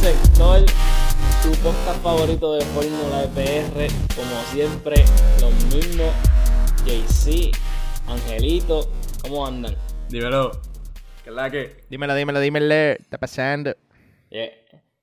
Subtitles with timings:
[0.00, 0.64] Sector,
[1.42, 3.86] tu podcast favorito de Fórmula PR.
[4.16, 5.04] Como siempre,
[5.40, 6.12] los mismos.
[6.86, 7.52] JC,
[8.08, 8.88] Angelito,
[9.22, 9.76] ¿cómo andan?
[10.08, 10.52] Dímelo.
[11.22, 11.84] ¿Qué es la que?
[11.90, 12.68] Dímelo, dímelo, dímelo.
[12.68, 13.74] ¿Qué está pasando?
[14.30, 14.52] Lle-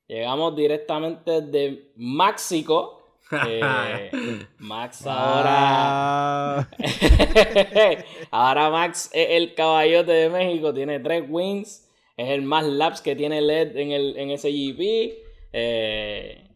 [0.08, 2.94] Llegamos directamente de Máxico.
[3.46, 6.60] Eh, Max ahora.
[6.60, 6.68] Ah,
[8.32, 11.87] ahora Max es el caballote de México, tiene tres wins,
[12.18, 15.24] es el más laps que tiene LED en, el, en ese GP.
[15.54, 16.50] Eh,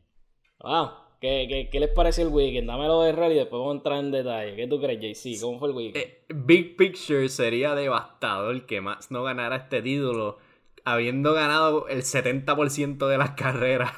[0.60, 0.90] wow,
[1.22, 2.68] ¿Qué, qué, qué les pareció el weekend?
[2.68, 4.56] Dámelo de real y después vamos a entrar en detalle.
[4.56, 5.40] ¿Qué tú crees, JC?
[5.42, 6.04] ¿Cómo fue el weekend?
[6.04, 10.40] Eh, Big Picture sería devastador que Max no ganara este título
[10.84, 13.92] habiendo ganado el 70% de las carreras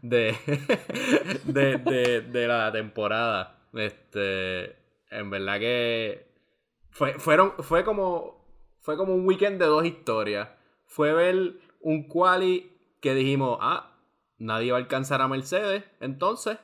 [0.00, 0.34] de,
[1.44, 3.58] de, de- de la temporada.
[3.74, 4.74] Este,
[5.10, 6.26] en verdad que
[6.90, 8.40] fue, fueron, fue como
[8.80, 10.48] fue como un weekend de dos historias.
[10.90, 13.96] Fue ver un quali que dijimos, ah,
[14.38, 16.58] nadie va a alcanzar a Mercedes, entonces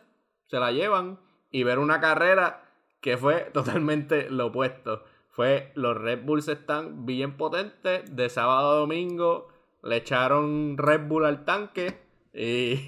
[0.46, 1.20] se la llevan
[1.52, 2.68] y ver una carrera
[3.00, 5.04] que fue totalmente lo opuesto.
[5.28, 9.46] Fue los Red Bulls están bien potentes de sábado a domingo,
[9.84, 11.96] le echaron Red Bull al tanque
[12.34, 12.80] y,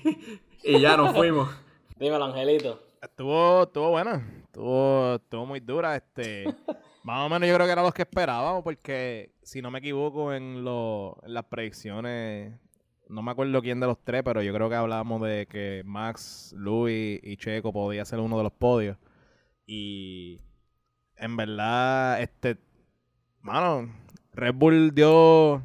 [0.64, 1.48] y ya nos fuimos.
[2.00, 2.82] Dímelo, Angelito.
[3.00, 4.26] estuvo, estuvo buena.
[4.42, 5.94] Estuvo, estuvo muy dura.
[5.94, 6.52] Este,
[7.02, 10.32] más o menos yo creo que era lo que esperábamos, porque si no me equivoco
[10.32, 12.52] en, lo- las predicciones,
[13.08, 16.52] no me acuerdo quién de los tres, pero yo creo que hablábamos de que Max,
[16.56, 18.96] Luis y Checo podía ser uno de los podios.
[19.66, 20.40] Y
[21.16, 22.58] en verdad, este,
[23.40, 23.90] mano,
[24.32, 25.62] Red Bull dio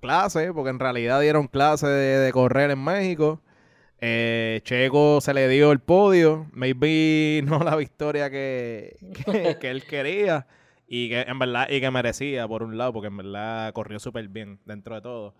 [0.00, 3.40] clase, porque en realidad dieron clase de correr en México.
[4.00, 8.96] Eh, Checo se le dio el podio, maybe no la victoria que,
[9.60, 10.46] que, él quería
[10.86, 14.28] y que en verdad y que merecía por un lado, porque en verdad corrió súper
[14.28, 15.34] bien dentro de todo.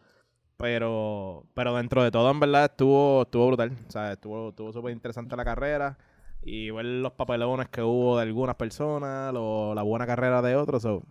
[0.59, 3.73] Pero, pero dentro de todo, en verdad, estuvo, estuvo brutal.
[3.89, 5.97] O sea, estuvo, estuvo súper interesante la carrera.
[6.43, 10.83] Y ver los papelones que hubo de algunas personas, lo- la buena carrera de otros.
[10.83, 11.03] So,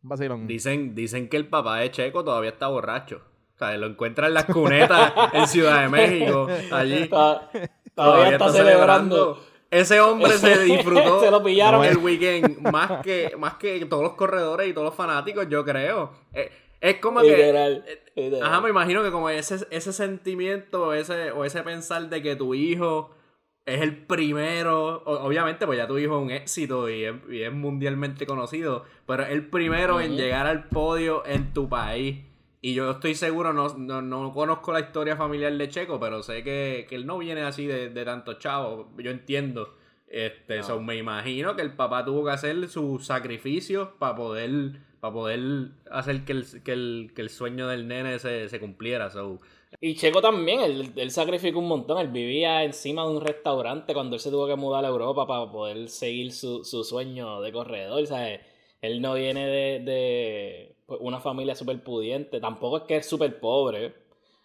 [0.00, 0.46] vacilón.
[0.46, 3.20] Dicen, dicen que el papá de Checo todavía está borracho.
[3.56, 7.08] O sea, lo encuentra en las cunetas en Ciudad de México, allí.
[7.08, 9.42] Todavía, todavía está, celebrando.
[9.70, 11.82] Ese hombre se disfrutó Se lo pillaron.
[11.84, 16.12] el weekend más que, más que todos los corredores y todos los fanáticos, yo creo.
[16.34, 17.30] Eh, es como que...
[17.30, 18.46] Literal, eh, literal.
[18.46, 22.54] Ajá, me imagino que como ese, ese sentimiento ese, o ese pensar de que tu
[22.54, 23.16] hijo
[23.64, 27.52] es el primero, obviamente pues ya tu hijo es un éxito y es, y es
[27.52, 32.18] mundialmente conocido, pero es el primero en llegar al podio en tu país.
[32.60, 36.42] Y yo estoy seguro, no, no, no conozco la historia familiar de Checo, pero sé
[36.42, 38.86] que, que él no viene así de, de tantos chavos.
[38.98, 39.74] Yo entiendo.
[40.08, 40.62] Este, No.
[40.62, 45.70] so, me imagino que el papá tuvo que hacer sus sacrificios para poder, para poder
[45.90, 49.10] hacer que el, que, el, que el sueño del nene se, se cumpliera.
[49.10, 49.40] So,
[49.80, 51.98] Y Checo también, él, él sacrificó un montón.
[51.98, 55.50] Él vivía encima de un restaurante cuando él se tuvo que mudar a Europa para
[55.50, 58.06] poder seguir su, su sueño de corredor.
[58.06, 58.40] ¿sabes?
[58.80, 62.40] Él no viene de, de una familia súper pudiente.
[62.40, 63.94] Tampoco es que es súper pobre.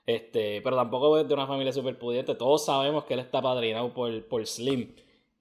[0.06, 2.35] Este, pero tampoco es de una familia súper pudiente.
[2.35, 4.94] Todos sabemos que él está padrinado por, por Slim.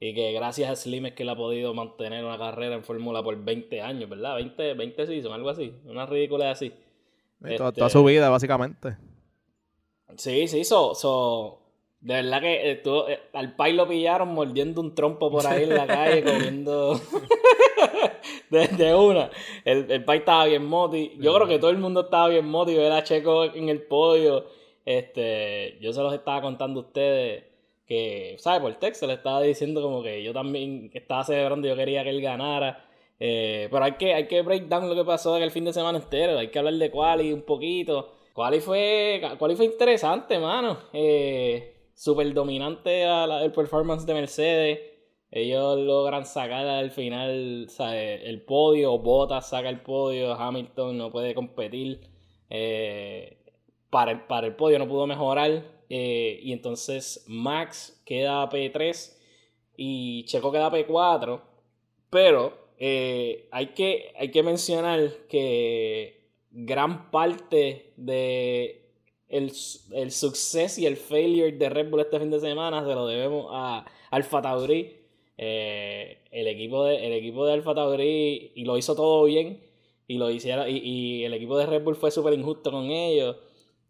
[0.02, 3.22] Y que gracias a Slim es que él ha podido mantener una carrera en Fórmula
[3.22, 4.36] por 20 años, ¿verdad?
[4.36, 5.74] 20, 20 seasons, algo así.
[5.84, 6.66] Una ridícula así.
[7.44, 8.96] Eh, toda, este- toda su vida, básicamente.
[10.16, 11.58] Sí, sí, so, so-
[12.00, 15.74] de verdad que estuvo- eh, al pai lo pillaron mordiendo un trompo por ahí en
[15.76, 16.98] la calle, comiendo
[18.68, 19.30] desde una.
[19.64, 21.12] El, el pai estaba bien moti.
[21.18, 22.74] Yo creo que todo el mundo estaba bien moti.
[22.74, 24.46] Ver a Checo en el podio.
[24.84, 27.44] Este, yo se los estaba contando a ustedes
[27.86, 28.60] que, ¿sabes?
[28.60, 32.20] Por texto le estaba diciendo como que yo también estaba celebrando, yo quería que él
[32.22, 32.86] ganara.
[33.18, 35.98] Eh, pero hay que, hay que break down lo que pasó el fin de semana
[35.98, 36.38] entero.
[36.38, 38.12] Hay que hablar de Quali un poquito.
[38.32, 40.78] Quali fue, Quali fue interesante, mano.
[40.92, 44.80] Eh, Súper dominante la- el performance de Mercedes.
[45.32, 48.22] Ellos logran sacar al final ¿sabes?
[48.24, 48.98] el podio.
[48.98, 50.34] Bottas saca el podio.
[50.34, 52.00] Hamilton no puede competir.
[52.48, 53.38] Eh,
[53.90, 55.64] para, el, para el podio no pudo mejorar.
[55.88, 59.16] eh, y entonces Max queda P3
[59.76, 61.40] y Checo queda P4.
[62.10, 68.90] Pero eh, hay, que, hay que mencionar que gran parte de
[69.28, 69.52] el,
[69.92, 73.46] el success y el failure de Red Bull este fin de semana se lo debemos
[73.52, 74.99] a Alfa Tauri.
[75.42, 79.58] Eh, el, equipo de, el equipo de Alfa Tauri y lo hizo todo bien
[80.06, 83.36] y lo hicieron y, y el equipo de Red Bull fue súper injusto con ellos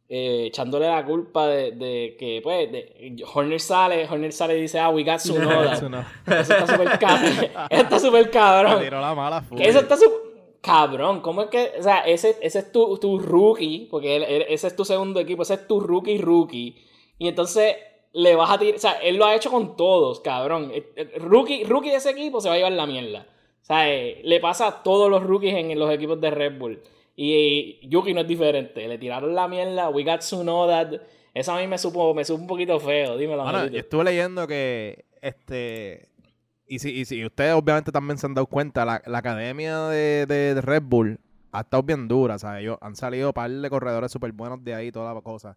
[0.09, 4.79] eh, echándole la culpa de, de que pues de, Horner sale Horner sale y dice
[4.79, 5.99] ah we got Tsunoda Eso no.
[6.27, 7.33] eso está súper cabrón
[7.69, 8.89] está súper cabrón.
[8.89, 10.31] La mala eso está su-
[10.61, 14.77] cabrón, ¿cómo es que, o sea, ese, ese es tu, tu rookie, porque ese es
[14.77, 16.77] tu segundo equipo, ese es tu rookie rookie,
[17.19, 17.75] y entonces
[18.13, 20.73] le vas a tirar, o sea, él lo ha hecho con todos, cabrón.
[21.19, 23.27] rookie, rookie de ese equipo se va a llevar la mierda.
[23.63, 26.83] O sea, eh, le pasa a todos los rookies en los equipos de Red Bull.
[27.17, 28.89] Y, Yuki no es diferente.
[28.89, 29.91] Le tiraron la mierda.
[29.91, 31.01] We got to know that.
[31.35, 33.17] Eso a mí me supo, me supo un poquito feo.
[33.17, 33.43] Dímelo.
[33.43, 36.09] Bueno, yo estuve leyendo que este
[36.71, 40.83] y si, y si ustedes obviamente también se han dado cuenta, la, academia de, Red
[40.85, 41.19] Bull
[41.53, 44.75] ha estado bien dura, sea, Ellos han salido un par de corredores súper buenos de
[44.75, 45.57] ahí, toda la cosa.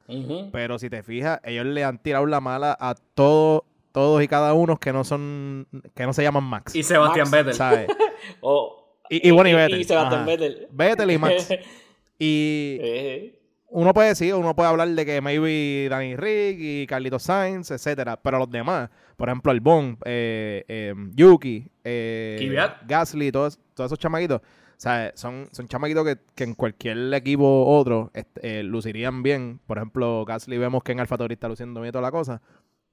[0.51, 4.55] Pero si te fijas, ellos le han tirado la mala a todos todos y cada
[4.55, 6.75] uno que no son, que no se llaman Max.
[6.75, 7.53] Y Sebastián Vettel.
[7.53, 7.87] ¿sabes?
[9.09, 9.81] y, bueno, y Vettel.
[9.81, 10.67] Y Sebastián Vettel.
[10.71, 11.49] Vettel y Max.
[12.17, 13.39] y eh
[13.73, 18.19] uno puede decir, uno puede hablar de que maybe Danny Rick y Carlitos Sainz, etcétera,
[18.21, 22.55] pero los demás, por ejemplo, Albon, eh, eh, Yuki, eh,
[22.85, 24.41] Gasly, todos, todos esos chamaquitos,
[24.83, 29.59] sea, son, son chamaquitos que, en cualquier equipo otro este, eh, lucirían bien.
[29.65, 32.41] Por ejemplo, Gasly vemos que en Alfa está luciendo bien toda la cosa.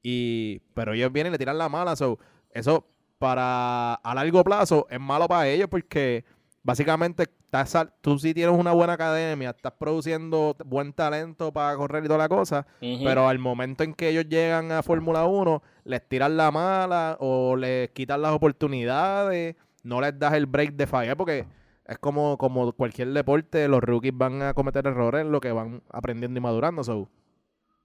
[0.03, 1.97] Y, pero ellos vienen y le tiran la mala.
[1.97, 2.19] So,
[2.53, 2.87] eso
[3.19, 6.25] para a largo plazo es malo para ellos porque
[6.63, 7.27] básicamente
[8.01, 12.29] tú sí tienes una buena academia, estás produciendo buen talento para correr y toda la
[12.29, 17.17] cosa, pero al momento en que ellos llegan a Fórmula 1, les tiran la mala
[17.21, 21.45] o les quitan las oportunidades, no les das el break de falla, porque
[21.91, 25.83] es como, como cualquier deporte, los rookies van a cometer errores en lo que van
[25.91, 26.83] aprendiendo y madurando.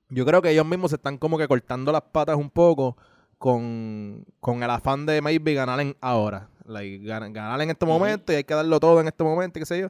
[0.10, 2.96] yo creo que ellos mismos se están como que cortando las patas un poco
[3.40, 8.44] con, con el afán de maybe ganar en ahora ganar, en este momento y hay
[8.44, 9.90] que darlo todo en este momento, qué sé yo.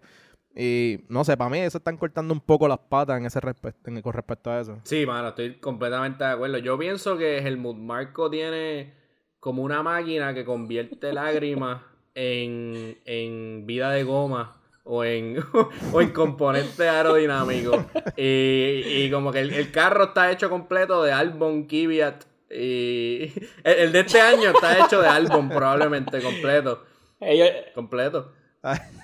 [0.57, 3.91] Y no sé, para mí eso están cortando un poco las patas en ese respecto,
[4.01, 4.79] con respecto a eso.
[4.83, 6.57] Sí, mano, estoy completamente de acuerdo.
[6.59, 8.93] Yo pienso que Helmut Marco tiene
[9.41, 11.81] como una máquina que convierte lágrimas
[12.15, 15.37] en, en vida de goma o en,
[15.93, 17.85] o en componente aerodinámico.
[18.17, 23.31] Y, y como que el, carro está hecho completo de Albon, Kvyat y
[23.63, 26.83] el, de este año está hecho de álbum, probablemente, completo.
[27.19, 28.31] Ellos completo.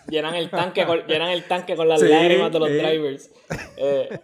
[0.10, 3.32] Llenan el tanque con, llenan el tanque con las lágrimas de los drivers.
[3.78, 4.20] Eh,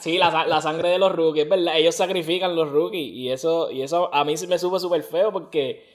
[0.00, 1.76] sí, la, sangre de los rookies, ¿verdad?
[1.76, 3.14] Ellos sacrifican los rookies.
[3.14, 5.91] Y eso, y eso a mí me sube súper feo porque.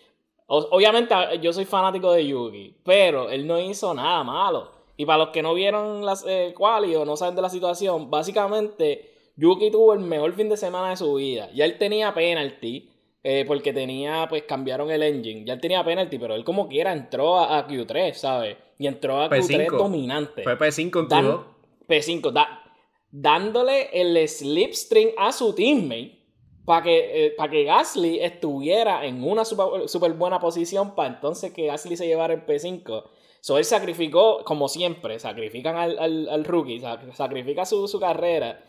[0.47, 4.71] Obviamente yo soy fanático de Yuki, pero él no hizo nada malo.
[4.95, 8.09] Y para los que no vieron las eh, quali o no saben de la situación,
[8.09, 11.49] básicamente Yuki tuvo el mejor fin de semana de su vida.
[11.53, 12.91] Ya él tenía penalty.
[13.29, 15.43] Eh, porque tenía, pues cambiaron el engine.
[15.43, 18.55] Ya él tenía penalty, pero él como quiera entró a, Q3, ¿sabes?
[18.77, 20.43] Y entró a Q3 dominante.
[20.43, 21.43] Fue P5 Dan,
[21.89, 22.47] P5,
[23.11, 26.16] dándole el slipstream a su teammate
[26.67, 31.95] para que, eh, que Gasly estuviera en una super, buena posición para entonces que Gasly
[31.95, 33.05] se llevara el P5.
[33.39, 36.81] So él sacrificó, como siempre, sacrifican al, rookie,
[37.13, 38.61] sacrifica su, su carrera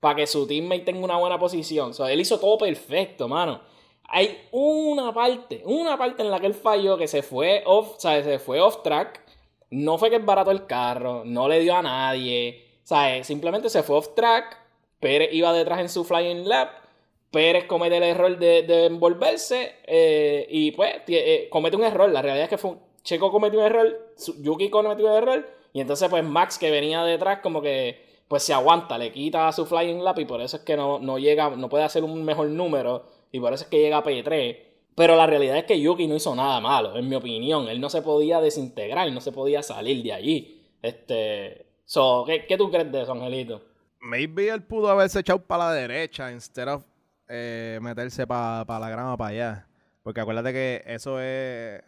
[0.00, 1.90] para que su teammate tenga una buena posición.
[1.90, 3.62] O sea, él hizo todo perfecto, mano.
[4.04, 7.98] Hay una parte, una parte en la que él falló que se fue off, o
[8.00, 9.22] sea, se fue off track.
[9.70, 12.80] No fue que es barato el carro, no le dio a nadie.
[12.82, 14.58] Sea, simplemente se fue off track.
[15.00, 16.84] Pérez iba detrás en su flying lap.
[17.30, 22.10] Pérez comete el error de, envolverse eh, y pues eh, comete un error.
[22.10, 26.08] La realidad es que fue, Checo cometió un error, Yuki cometió un error y entonces
[26.08, 30.18] pues Max que venía detrás como que pues se aguanta, le quita su flying lap
[30.18, 33.38] y por eso es que no, no llega, no puede hacer un mejor número y
[33.38, 34.58] por eso es que llega a P3.
[34.96, 37.68] Pero la realidad es que Yuki no hizo nada malo, en mi opinión.
[37.68, 40.64] Él no se podía desintegrar, no se podía salir de allí.
[40.80, 43.62] Este, so, ¿qué, tú crees de eso, Angelito?
[44.00, 46.82] Maybe él pudo haberse echado para la derecha instead of
[47.28, 49.66] eh, meterse para la grama para allá.
[50.02, 51.82] Porque acuérdate que eso es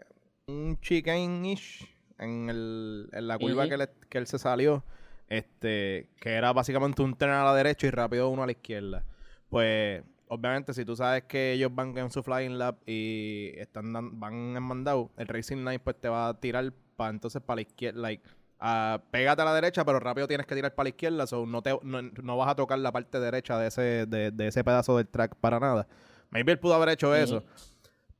[0.46, 4.82] un chicken-ish en, el, en la curva que, que él se salió
[5.28, 9.04] este, que era básicamente un tren a la derecha y rápido uno a la izquierda.
[9.48, 14.56] Pues, obviamente, si tú sabes que ellos van en su flying lap y están van
[14.56, 18.00] en mandado, el Racing Night pues te va a tirar para entonces para la izquierda,
[18.00, 18.28] like,
[18.60, 21.62] uh, pégate a la derecha, pero rápido tienes que tirar para la izquierda, so no,
[21.62, 25.34] te, no, vas a tocar la parte derecha de ese, de, ese pedazo del track
[25.36, 25.86] para nada.
[26.30, 27.42] Maybe él pudo haber hecho eso,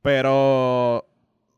[0.01, 1.05] pero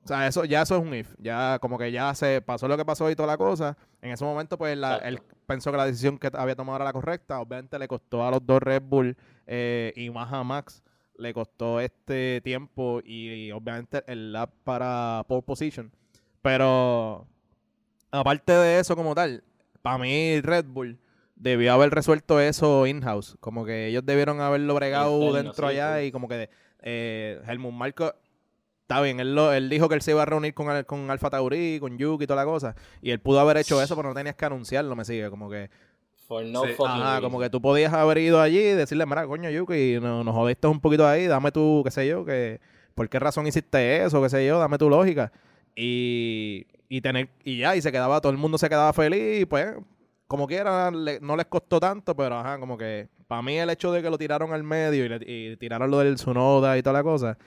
[0.03, 1.13] o sea, eso, ya eso es un if.
[1.19, 3.77] Ya como que ya se pasó lo que pasó y toda la cosa.
[4.01, 7.39] En ese momento, pues, él pensó que la decisión que había tomado era la correcta.
[7.39, 10.81] Obviamente le costó a los dos Red Bull eh, y más a Max.
[11.17, 15.91] Le costó este tiempo y, obviamente el lap para pole position.
[16.41, 17.27] Pero
[18.11, 19.43] aparte de eso como tal,
[19.81, 20.99] para mí Red Bull
[21.35, 23.35] debió haber resuelto eso in-house.
[23.39, 26.49] Como que ellos debieron haberlo bregado dentro allá y como que
[26.81, 28.13] eh, Helmut Marco
[28.81, 31.29] está bien, él, lo- él dijo que él se iba a reunir con, con Alfa
[31.29, 32.75] Tauri, con Yuki y toda la cosa.
[33.01, 35.29] Y él pudo haber hecho eso, pero no tenías que anunciarlo, me sigue.
[35.29, 35.69] Como que,
[36.27, 36.73] For no Sí.
[36.73, 40.23] fucking ajá, como que tú podías haber ido allí y decirle, mira, coño, Yuki, no-
[40.23, 42.59] nos jodiste un poquito ahí, dame tu, qué sé yo, que,
[42.93, 44.21] ¿por qué razón hiciste eso?
[44.21, 45.31] Qué sé yo, dame tu lógica.
[45.75, 49.45] Y, y tener, y ya, y se quedaba, todo el mundo se quedaba feliz, y
[49.45, 49.73] pues,
[50.27, 53.93] como quiera, le- no les costó tanto, pero ajá, como que, para mí el hecho
[53.93, 56.93] de que lo tiraron al medio y, le- y tiraron lo del Tsunoda y toda
[56.93, 57.37] la cosa,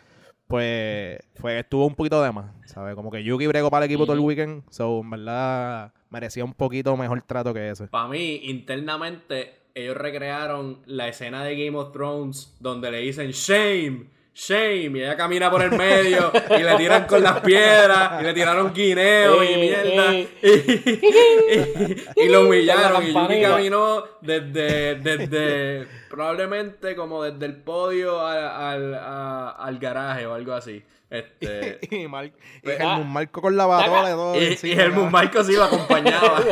[0.47, 2.95] pues, fue, estuvo un poquito de más, ¿sabes?
[2.95, 6.55] Como que Yuki bregó para el equipo todo el weekend, so, en verdad, merecía un
[6.55, 7.89] poquito mejor trato que ese.
[7.89, 14.07] Para mí, internamente, ellos recrearon la escena de Game of Thrones donde le dicen shame,
[14.35, 18.35] shame, y ella camina por el medio y le tiran con las piedras y le
[18.35, 26.97] tiraron guineo y mierda y, y- y lo humillaron y Yuki caminó desde, desde probablemente
[26.97, 30.83] como desde el podio al, al, a- al garaje o algo así.
[31.11, 34.35] Este, y, Mar- y Pues, Helmut ah, Marco con la batola y todo.
[34.69, 35.11] y, Helmut.
[35.11, 36.43] Marco sí lo acompañaba.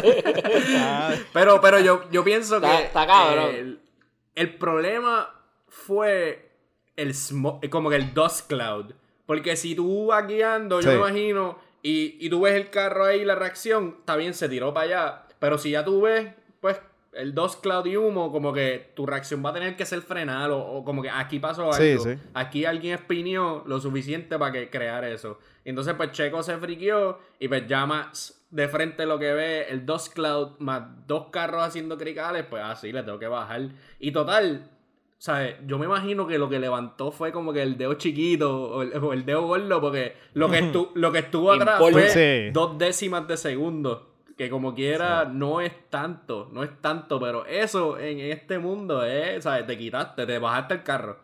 [1.32, 3.54] Pero, pero yo, yo pienso que Está- está cabrón.
[3.54, 3.80] el,
[4.36, 5.34] el problema
[5.68, 6.51] fue
[6.96, 8.92] el smoke, como que el dust cloud.
[9.26, 13.25] Porque si tú vas guiando, yo me imagino, y, y tú ves el carro ahí,
[13.25, 15.22] la reacción, está bien, se tiró para allá.
[15.38, 16.28] Pero si ya tú ves,
[16.61, 16.80] pues,
[17.12, 20.50] el dust cloud y humo, como que tu reacción va a tener que ser frenar,
[20.50, 21.75] o, o como que aquí pasó algo.
[21.75, 22.18] Sí, sí.
[22.34, 25.38] Aquí alguien espinió lo suficiente para que crear eso.
[25.64, 29.87] Entonces, pues Checo se friqueó y pues ya más de frente lo que ve el
[29.87, 33.68] dust cloud más dos carros haciendo cricales, pues así le tengo que bajar.
[33.99, 34.68] Y total,
[35.22, 35.54] ¿sabes?
[35.68, 38.92] Yo me imagino que lo que levantó fue como que el dedo chiquito o el,
[38.96, 42.50] o el dedo gordo, porque lo que, estu- lo que estuvo atrás fue Sí.
[42.52, 44.08] dos décimas de segundo.
[44.36, 49.44] Que como quiera no es tanto, no es tanto, pero eso en este mundo es,
[49.44, 49.64] ¿sabes?
[49.66, 51.18] Te quitaste, te bajaste el carro.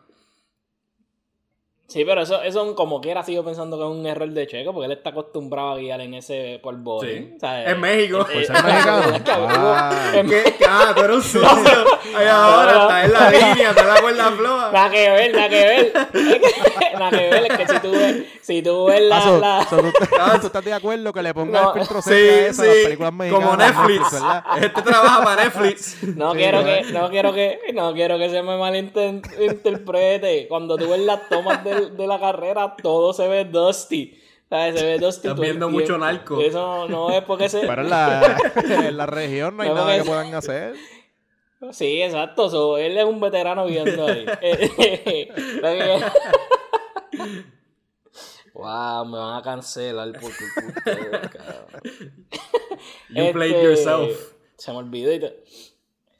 [1.90, 4.84] Sí, pero eso, eso como quiera sigo pensando que es un error de Checo, porque
[4.84, 7.30] él está acostumbrado a guiar en ese polvorín.
[7.32, 7.36] Sí.
[7.40, 7.66] ¿sabes?
[7.68, 8.26] En México.
[8.30, 9.02] Eh, Por ser mexicano.
[9.16, 9.90] es que hubo- Ah.
[10.12, 10.54] en- ¿Qué?
[10.68, 11.48] Ah, tú eres un sucio.
[12.14, 12.82] Ay, ahora No, no.
[12.82, 14.70] está en la línea, está en la cuerda floja.
[14.70, 15.92] Nada que ver, nada que ver.
[16.92, 19.16] nada que ver, es que si tú ves, si tú ves la...
[19.16, 19.92] Ah, so- la- so tú,
[20.42, 21.72] tú estás de acuerdo que le pongan No.
[21.74, 23.46] el filtro Sí, a esa a las películas sí, mexicanas.
[23.48, 24.12] como Netflix.
[24.12, 24.44] ¿verdad?
[24.60, 26.02] Este trabaja para Netflix.
[26.02, 30.46] No Sí, quiero que, no quiero que, no quiero que se me malinterprete.
[30.48, 34.18] Cuando tú ves las tomas de, de la carrera, todo se ve dusty.
[34.48, 34.78] ¿Sabes?
[34.80, 35.28] Se ve dusty.
[35.28, 36.40] Estás viendo mucho narco.
[36.40, 37.60] Eso no es porque se.
[37.66, 38.36] Pero en la,
[38.86, 40.74] en la región no hay No, nada que puedan hacer.
[41.72, 42.48] Sí, exacto.
[42.48, 44.24] so, él es un veterano viendo ahí.
[48.54, 51.30] Wow, me van a cancelar por culpa.
[53.10, 54.32] You played Este, yourself.
[54.56, 55.44] Se me olvidó y te-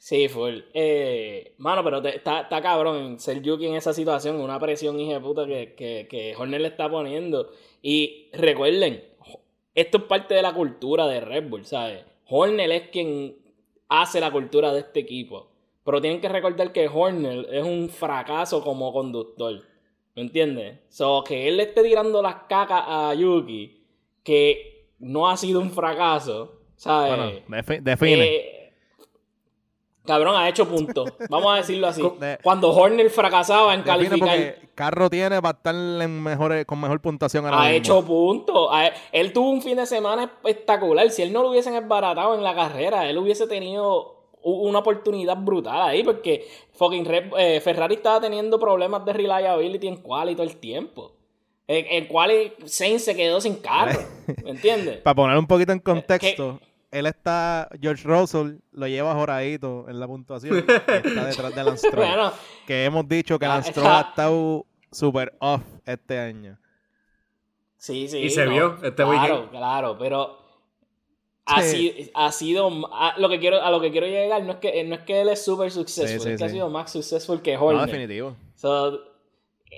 [0.09, 0.61] Sí, full.
[0.73, 5.13] Eh, mano, pero te- está, está cabrón ser Yuki en esa situación, una presión hija
[5.13, 7.51] de puta que, que, que Horner le está poniendo.
[7.83, 9.03] Y recuerden,
[9.75, 12.03] esto es parte de la cultura de Red Bull, ¿sabes?
[12.27, 13.35] Horner es quien
[13.87, 15.51] hace la cultura de este equipo.
[15.85, 19.61] Pero tienen que recordar que Horner es un fracaso como conductor.
[20.15, 20.79] ¿Me entiendes?
[20.89, 23.79] So, que él le esté tirando las cacas a Yuki,
[24.23, 27.15] que no ha sido un fracaso, ¿sabes?
[27.15, 28.25] Bueno, defi- define.
[28.25, 28.55] Eh,
[30.09, 31.13] cabrón, ha hecho puntos.
[31.29, 32.01] Vamos a decirlo así.
[32.43, 37.57] Cuando Horner fracasaba en calificar, carro tiene para estar en mejores, con mejor puntuación ahora
[37.61, 37.77] ha mismo.
[37.77, 38.69] hecho puntos.
[39.11, 41.09] Él tuvo un fin de semana espectacular.
[41.11, 45.81] Si él no lo hubiesen esbaratado en la carrera, él hubiese tenido una oportunidad brutal
[45.81, 47.05] ahí porque fucking
[47.37, 51.11] eh, Ferrari estaba teniendo problemas de reliability en quali todo el tiempo.
[51.67, 53.99] En, en quali Sainz se quedó sin carro,
[54.43, 54.97] ¿me entiendes?
[55.01, 56.59] Para poner un poquito Eh, en contexto,
[56.91, 60.57] él está, George Russell lo lleva joradito en la puntuación.
[60.57, 62.05] está detrás de Lance Stroll.
[62.07, 62.31] Bueno,
[62.65, 66.57] que hemos dicho que Lance Stroll ha estado super off este año.
[67.77, 68.17] Sí, sí.
[68.17, 69.49] Y se vio este claro, weekend.
[69.51, 70.37] Claro, pero
[71.45, 72.11] ha, Sí.
[72.13, 74.95] ha sido a lo que quiero a lo que quiero llegar no es que no
[74.95, 77.55] es que él es súper successful, Sí, sí, es que ha sido más successful que
[77.55, 77.85] No, Horner.
[77.85, 78.35] definitivo.
[78.55, 78.99] So,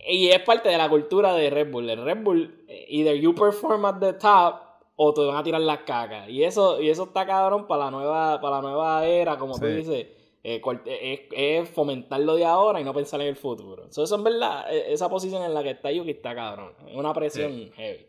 [0.10, 1.89] y es parte de la cultura de Red Bull.
[1.89, 4.71] El Red Bull, eh, either you perform at the top
[5.03, 6.29] o te van a tirar las cacas.
[6.29, 9.65] Y eso, y eso está cabrón para la nueva, para la nueva era, como tú
[9.65, 10.08] dices.
[10.43, 13.91] eh, eh, es, es fomentarlo de ahora y no pensar en el futuro.
[13.91, 16.74] So, eso en verdad, eh, esa posición en la que está Yuki está cabrón.
[16.88, 18.05] Es una presión heavy.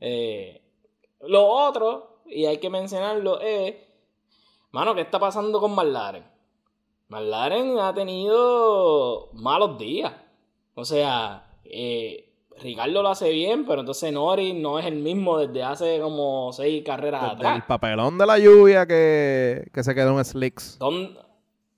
[0.00, 0.62] Eh,
[1.22, 3.74] lo otro, y hay que mencionarlo, es,
[4.70, 6.24] mano, ¿qué está pasando con McLaren?
[7.08, 10.14] McLaren ha tenido malos días.
[10.76, 15.62] O sea, eh, Ricardo lo hace bien, pero entonces Norris no es el mismo desde
[15.62, 17.56] hace como seis carreras Desde atrás.
[17.56, 20.78] el papelón de la lluvia que, que se quedó en Slicks.
[20.78, 21.18] ¿Dónde,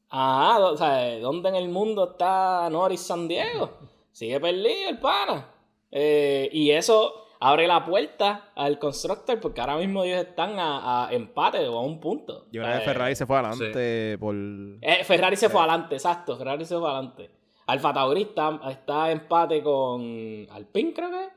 [0.08, 3.70] ajá, o sea, ¿dónde en el mundo está Norris San Diego?
[4.12, 5.48] Sigue perdido el pana.
[5.90, 11.66] Eh, y eso abre la puerta al constructor porque ahora mismo ellos están a, empate
[11.68, 12.46] o a un punto.
[12.50, 14.34] Yo creo que Ferrari se fue adelante por...
[14.34, 16.36] Eh, Ferrari se fue adelante, exacto.
[16.36, 17.30] Ferrari se fue adelante.
[17.66, 21.28] Alfa Tauri está, está empate con Alpine, creo que.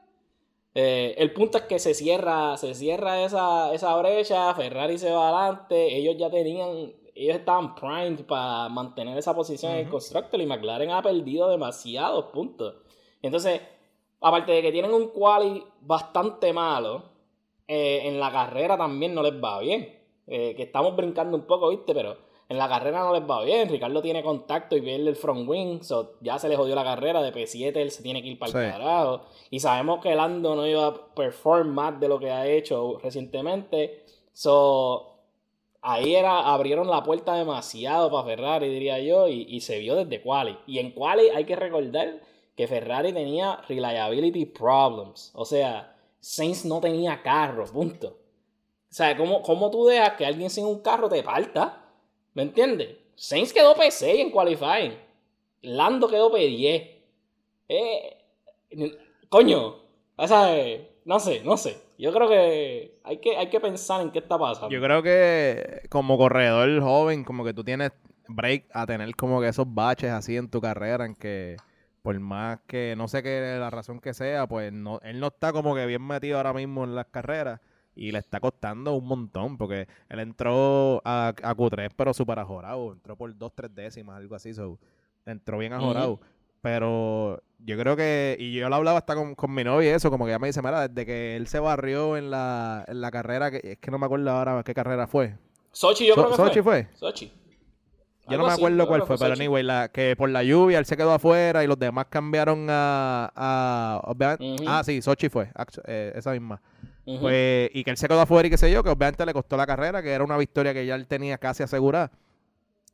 [0.80, 5.30] Eh, el punto es que se cierra, se cierra esa, esa brecha, Ferrari se va
[5.30, 10.46] adelante, ellos ya tenían, ellos estaban primed para mantener esa posición en el constructor y
[10.46, 12.76] McLaren ha perdido demasiados puntos.
[13.24, 13.60] Entonces,
[14.22, 17.04] aparte de que tienen un quali bastante malo,
[17.68, 19.98] eh, en la carrera también no les va bien.
[20.28, 21.94] Eh, que estamos brincando un poco, ¿viste?
[21.94, 22.18] Pero
[22.50, 23.68] en la carrera no les va bien.
[23.68, 25.82] Ricardo tiene contacto y pierde el front wing.
[25.82, 27.22] So ya se le jodió la carrera.
[27.22, 29.26] De P7 él se tiene que ir para el carajo.
[29.50, 34.06] Y sabemos que Lando no iba a perform más de lo que ha hecho recientemente.
[34.32, 35.18] So
[35.82, 39.28] ahí era, abrieron la puerta demasiado para Ferrari, diría yo.
[39.28, 40.58] Y, y se vio desde Quali.
[40.68, 42.22] Y en Quali hay que recordar
[42.56, 45.32] que Ferrari tenía reliability problems.
[45.36, 48.08] O sea, Sainz no tenía carro, punto.
[48.90, 51.87] O sea, ¿cómo, cómo tú dejas que alguien sin un carro te parta?
[52.38, 52.90] ¿Me entiendes?
[53.16, 54.94] Sainz quedó P6 en qualifying.
[55.64, 56.88] Lando quedó P10.
[57.68, 58.18] Eh,
[59.28, 59.74] coño,
[60.16, 60.56] o sea,
[61.06, 61.82] no sé, no sé.
[61.98, 64.70] Yo creo que hay, que hay que pensar en qué está pasando.
[64.70, 67.92] Yo creo que como corredor joven, como que tú tienes
[68.28, 71.58] break a tener como que esos baches así en tu carrera en que
[72.04, 75.52] por más que no sé qué la razón que sea, pues no, él no está
[75.54, 77.62] como que bien metido ahora mismo en las carreras
[77.98, 82.94] y le está costando un montón porque él entró a, a Q3 pero súper ajorado,
[82.94, 84.80] entró por dos, tres décimas, algo así, so,
[85.26, 86.20] entró bien ajorado.
[86.62, 90.10] Pero yo creo que, y yo lo hablaba hasta con, con mi novia y eso,
[90.10, 93.12] como que ya me dice, mira, desde que él se barrió en la, en la
[93.12, 95.36] carrera, que es que no me acuerdo ahora qué carrera fue.
[95.72, 96.88] Sochi yo creo que Sochi fue.
[96.94, 97.32] Sochi.
[98.30, 100.98] Yo no me acuerdo cuál fue, pero anyway, la, que por la lluvia él se
[100.98, 103.32] quedó afuera y los demás cambiaron a...
[103.36, 105.50] Ah, sí, Sochi fue,
[105.86, 106.62] eh, esa misma.
[107.20, 109.56] Pues, y que él se quedó afuera y qué sé yo, que obviamente le costó
[109.56, 112.12] la carrera, que era una victoria que ya él tenía casi asegurada.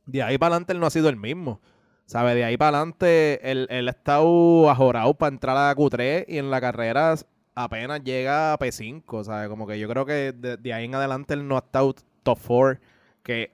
[0.06, 1.60] De ahí para adelante él no ha sido el mismo.
[2.06, 2.34] ¿Sabes?
[2.34, 6.50] De ahí para adelante él, él ha estado ajorado para entrar a Q3 y en
[6.50, 7.14] la carrera
[7.54, 9.24] apenas llega a P5.
[9.24, 9.48] ¿Sabes?
[9.48, 12.38] Como que yo creo que de, de ahí en adelante él no ha estado top
[12.46, 12.80] 4.
[13.22, 13.52] Que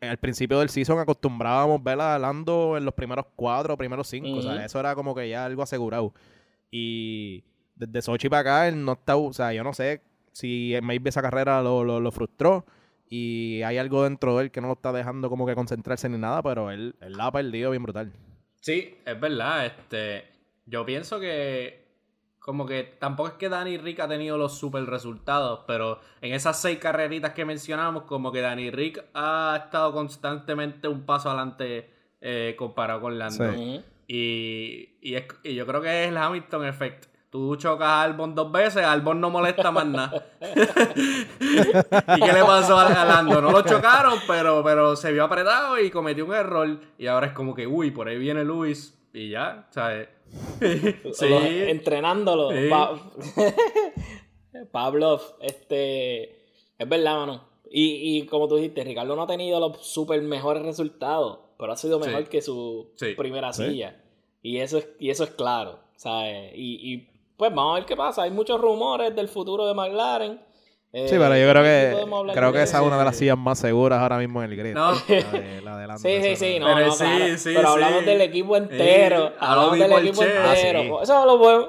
[0.00, 4.38] al principio del season acostumbrábamos ver a Lando en los primeros cuatro, primeros cinco.
[4.38, 6.14] O sea, eso era como que ya algo asegurado.
[6.70, 7.44] Y
[7.78, 9.16] desde Sochi para acá, él no está.
[9.16, 12.64] O sea, yo no sé si maybe esa carrera lo, lo, frustró.
[13.08, 16.18] Y hay algo dentro de él que no lo está dejando como que concentrarse ni
[16.18, 18.12] nada, pero él, él la ha perdido bien brutal.
[18.60, 19.66] Sí, es verdad.
[19.66, 20.24] Este,
[20.66, 21.88] yo pienso que
[22.48, 26.58] como que tampoco es que Danny Rick ha tenido los super resultados, pero en esas
[26.58, 31.90] seis carreritas que mencionamos, como que Danny Rick ha estado constantemente un paso adelante
[32.22, 33.52] eh, comparado con Lando.
[34.06, 37.06] Y, y, yo creo que es el Hamilton Effect.
[37.30, 40.32] Tú chocas a Albon dos veces, Albon no molesta más nada.
[40.40, 43.42] ¿Y qué le pasó a Lando?
[43.42, 46.80] No lo chocaron, pero, pero se vio apretado y cometió un error.
[46.96, 48.98] Y ahora es como que, uy, por ahí viene Luis.
[49.12, 50.08] Y ya, ¿sabes?
[51.12, 51.26] sí.
[51.28, 52.50] entrenándolo.
[54.72, 56.46] Pablo, este.
[56.78, 57.48] Es verdad, mano.
[57.70, 61.76] Y, y, como tú dijiste, Ricardo no ha tenido los super mejores resultados, pero ha
[61.76, 64.02] sido mejor que su primera silla.
[64.40, 65.88] Y eso es, y eso es claro.
[65.98, 66.52] ¿sabes?
[66.54, 68.24] Y, y pues vamos a ver qué pasa.
[68.24, 70.48] Hay muchos rumores del futuro de McLaren
[70.92, 74.00] sí, pero yo creo que creo que esa es una de las sillas más seguras
[74.00, 74.74] ahora mismo en el grid.
[74.74, 74.92] No.
[75.62, 79.32] La de, sí, sí, sí, no, pero, no, sí, pero hablamos del equipo entero.
[79.38, 81.02] hablamos del equipo entero.
[81.02, 81.68] Eso lo podemos.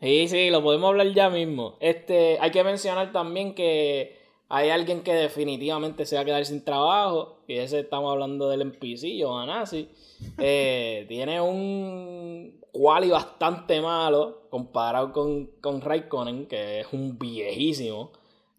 [0.00, 1.76] Sí, sí, lo podemos hablar ya mismo.
[1.78, 4.20] Este, hay que mencionar también que
[4.54, 7.38] hay alguien que definitivamente se va a quedar sin trabajo.
[7.48, 9.88] Y ese estamos hablando del NPC, Johanasi.
[10.38, 18.12] Eh, tiene un quali bastante malo comparado con, con Raikkonen, que es un viejísimo.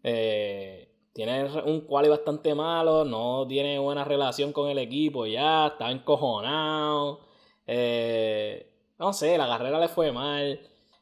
[0.03, 5.89] Eh, tiene un quali bastante malo, no tiene buena relación con el equipo ya, está
[5.89, 7.21] encojonado.
[7.65, 10.59] Eh, no sé, la carrera le fue mal.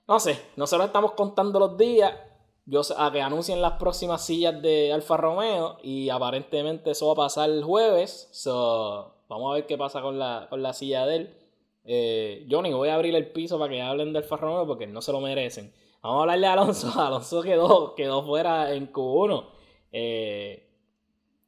[0.07, 2.13] No sé, nosotros estamos contando los días
[2.65, 7.27] yo, a que anuncien las próximas sillas de Alfa Romeo y aparentemente eso va a
[7.27, 8.29] pasar el jueves.
[8.31, 11.37] So, vamos a ver qué pasa con la, con la silla de él.
[11.83, 15.01] Eh, Johnny, voy a abrir el piso para que hablen de Alfa Romeo porque no
[15.01, 15.73] se lo merecen.
[16.01, 16.91] Vamos a hablarle a Alonso.
[16.99, 19.45] Alonso quedó, quedó fuera en Q1.
[19.91, 20.67] Eh,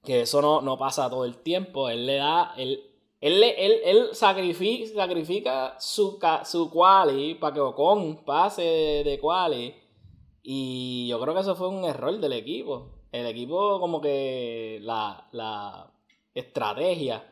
[0.03, 1.89] que eso no, no, pasa todo el tiempo.
[1.89, 2.53] Él le da.
[2.57, 2.83] Él,
[3.21, 8.61] él, él, él sacrifica, sacrifica su, su quali para que Ocon pase
[9.05, 9.73] de, quali.
[10.43, 12.89] Y yo creo que eso fue un error del equipo.
[13.11, 15.89] El equipo, como que la, la
[16.33, 17.23] estrategia.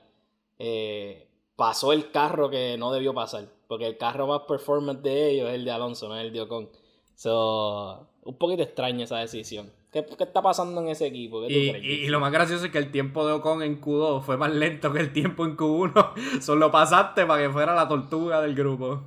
[0.60, 3.45] Eh, pasó el carro que no debió pasar.
[3.67, 6.41] Porque el carro más performance de ellos es el de Alonso, no es el de
[6.41, 6.69] Ocon.
[7.15, 9.71] So, un poquito extraña esa decisión.
[9.91, 11.41] ¿Qué, qué está pasando en ese equipo?
[11.41, 11.84] ¿Qué tú Y, crees?
[11.84, 14.52] y- y lo más gracioso es que el tiempo de Ocon en Q2 fue más
[14.54, 16.13] lento que el tiempo en Q1.
[16.41, 19.04] Solo pasaste para que fuera la tortuga del grupo.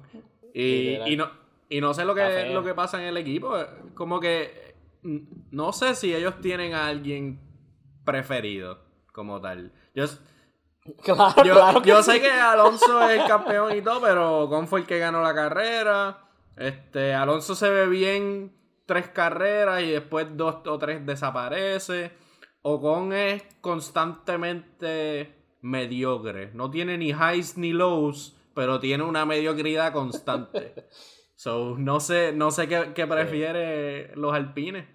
[0.52, 1.28] Y no,
[1.74, 3.52] y no sé lo que, lo que pasa en el equipo.
[3.94, 4.76] Como que
[5.50, 7.40] no sé si ellos tienen a alguien
[8.04, 8.78] preferido
[9.12, 9.72] como tal.
[9.92, 10.04] Yo,
[11.02, 12.12] Claro, yo, claro que yo sí.
[12.12, 15.34] sé que Alonso es el campeón y todo, pero Ocon fue el que ganó la
[15.34, 16.28] carrera.
[16.56, 18.54] Este, Alonso se ve bien
[18.86, 22.12] tres carreras y después dos o tres desaparece.
[22.62, 26.52] Ocon es constantemente mediocre.
[26.54, 30.86] No tiene ni highs ni lows, pero tiene una mediocridad constante.
[31.44, 34.86] So, no sé, no sé qué, qué prefiere los alpines.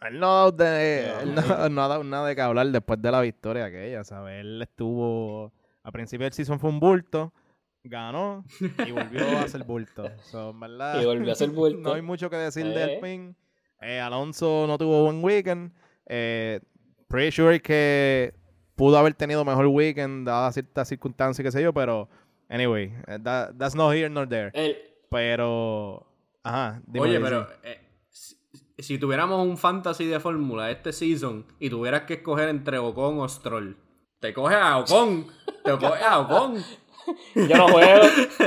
[0.00, 3.20] Él no, de- él no- no ha dado nada de qué hablar después de la
[3.20, 4.40] victoria aquella, ¿sabes?
[4.40, 5.52] Él estuvo...
[5.82, 7.34] Al principio del season fue un bulto,
[7.82, 8.46] ganó
[8.86, 10.10] y volvió a ser bulto.
[10.22, 11.80] So, verdad, Y volvió a ser bulto.
[11.86, 12.94] no hay mucho que decir de Eh.
[12.94, 13.34] Alpine.
[13.82, 15.70] Eh, Alonso no tuvo buen weekend.
[16.06, 16.60] Eh,
[17.08, 18.32] pretty sure que
[18.74, 22.08] pudo haber tenido mejor weekend dadas ciertas circunstancias, qué sé yo, pero...
[22.48, 24.50] Anyway, eh, that- that's not here nor there.
[24.54, 24.78] El-
[25.14, 26.06] Pero...
[26.42, 26.82] Ajá.
[26.86, 28.36] dime, Oye, pero eh, si,
[28.78, 33.28] si tuviéramos un fantasy de fórmula este season y tuvieras que escoger entre Ocon o
[33.28, 33.76] Stroll,
[34.18, 35.26] te coges a Ocon,
[35.62, 36.56] te coges a Ocon,
[37.34, 38.02] yo no juego.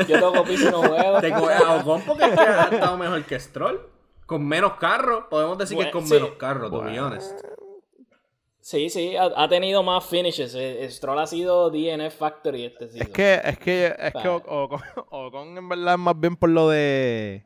[0.07, 1.21] Yo toco piso y no juego.
[1.21, 3.79] te coges a Ocon porque es que ha estado mejor que Stroll.
[4.25, 6.21] Con menos carros, podemos decir que es con Bueno, sí.
[6.23, 7.39] menos carros, to be honest.
[8.67, 10.53] Sí, sí, ha, ha tenido más finishes.
[10.53, 13.07] Eh, Stroll ha sido DNF Factory este season.
[13.07, 14.27] Es que, es que, es que.
[14.27, 17.45] O- Ocon, Ocon en verdad es más bien por lo de.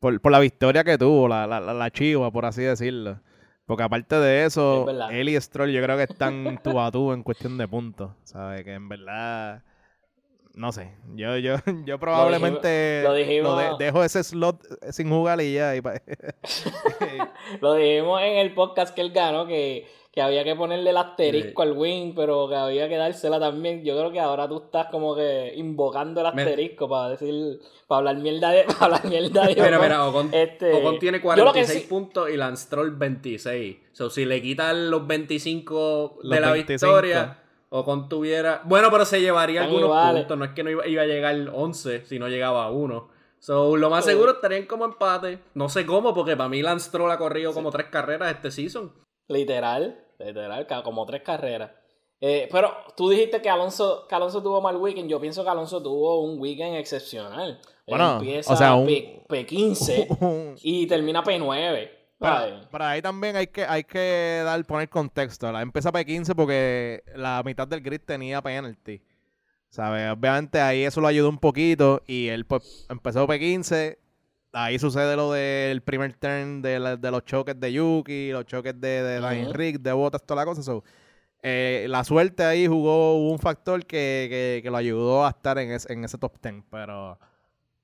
[0.00, 3.22] Por, por la victoria que tuvo, la, la, la, chiva, por así decirlo.
[3.64, 7.14] Porque aparte de Es eso, él y Stroll yo creo que están tú a tú
[7.14, 8.10] en cuestión de puntos.
[8.24, 8.64] ¿Sabes?
[8.64, 9.62] Que en verdad.
[10.54, 10.92] No sé.
[11.16, 14.62] Yo, yo, yo probablemente lo dijimos- de- dejo ese slot
[14.92, 15.74] sin jugar y ya.
[15.74, 15.94] y pa-
[17.60, 21.62] Lo dijimos en el podcast que él ganó, que, que había que ponerle el asterisco
[21.62, 23.84] al win, pero que había que dársela también.
[23.84, 27.98] Yo creo que ahora tú estás como que invocando el Me- asterisco para decir, para
[27.98, 31.52] hablar mierda de, para hablar mierda de Pero mira, Ocon, Este, Ocon tiene yo lo
[31.52, 33.76] que 46 sí- puntos y Lance Stroll 26.
[33.92, 36.86] So, si le quitan los 25 de Los la 25.
[36.92, 38.62] victoria, Ocon tuviera...
[38.64, 40.22] Bueno, pero se llevaría Están algunos iguales.
[40.22, 40.38] puntos.
[40.38, 43.08] No es que no iba, iba a llegar 11 si no llegaba a 1.
[43.40, 44.10] So, lo más Sí.
[44.12, 45.38] seguro estarían como empate.
[45.54, 48.92] No sé cómo, porque para mí Lance Stroll ha corrido como tres carreras este season.
[49.28, 51.70] Literal, literal, como tres carreras.
[52.20, 55.10] Eh, pero tú dijiste que Alonso, que Alonso tuvo mal weekend.
[55.10, 57.50] Yo pienso que Alonso tuvo un weekend excepcional.
[57.50, 58.86] Él Bueno, empieza o sea, un-
[59.28, 60.08] P, 15
[60.62, 61.90] y termina P9.
[62.70, 65.50] Pero ahí también hay que, hay que dar, poner contexto.
[65.52, 69.00] La empieza P15 porque la mitad del grid tenía penalty.
[69.68, 70.10] ¿Sabes?
[70.10, 73.98] Obviamente ahí eso lo ayudó un poquito y él pues empezó P15.
[74.52, 78.80] Ahí sucede lo del primer turn de, la- de los choques de Yuki, los choques
[78.80, 79.20] de, de.
[79.52, 80.62] Rick, de Botas, toda la cosa.
[80.62, 80.84] So,
[81.42, 85.72] eh, la suerte ahí jugó un factor que, que, que lo ayudó a estar en,
[85.72, 86.62] ese- en ese top 10.
[86.70, 87.18] Pero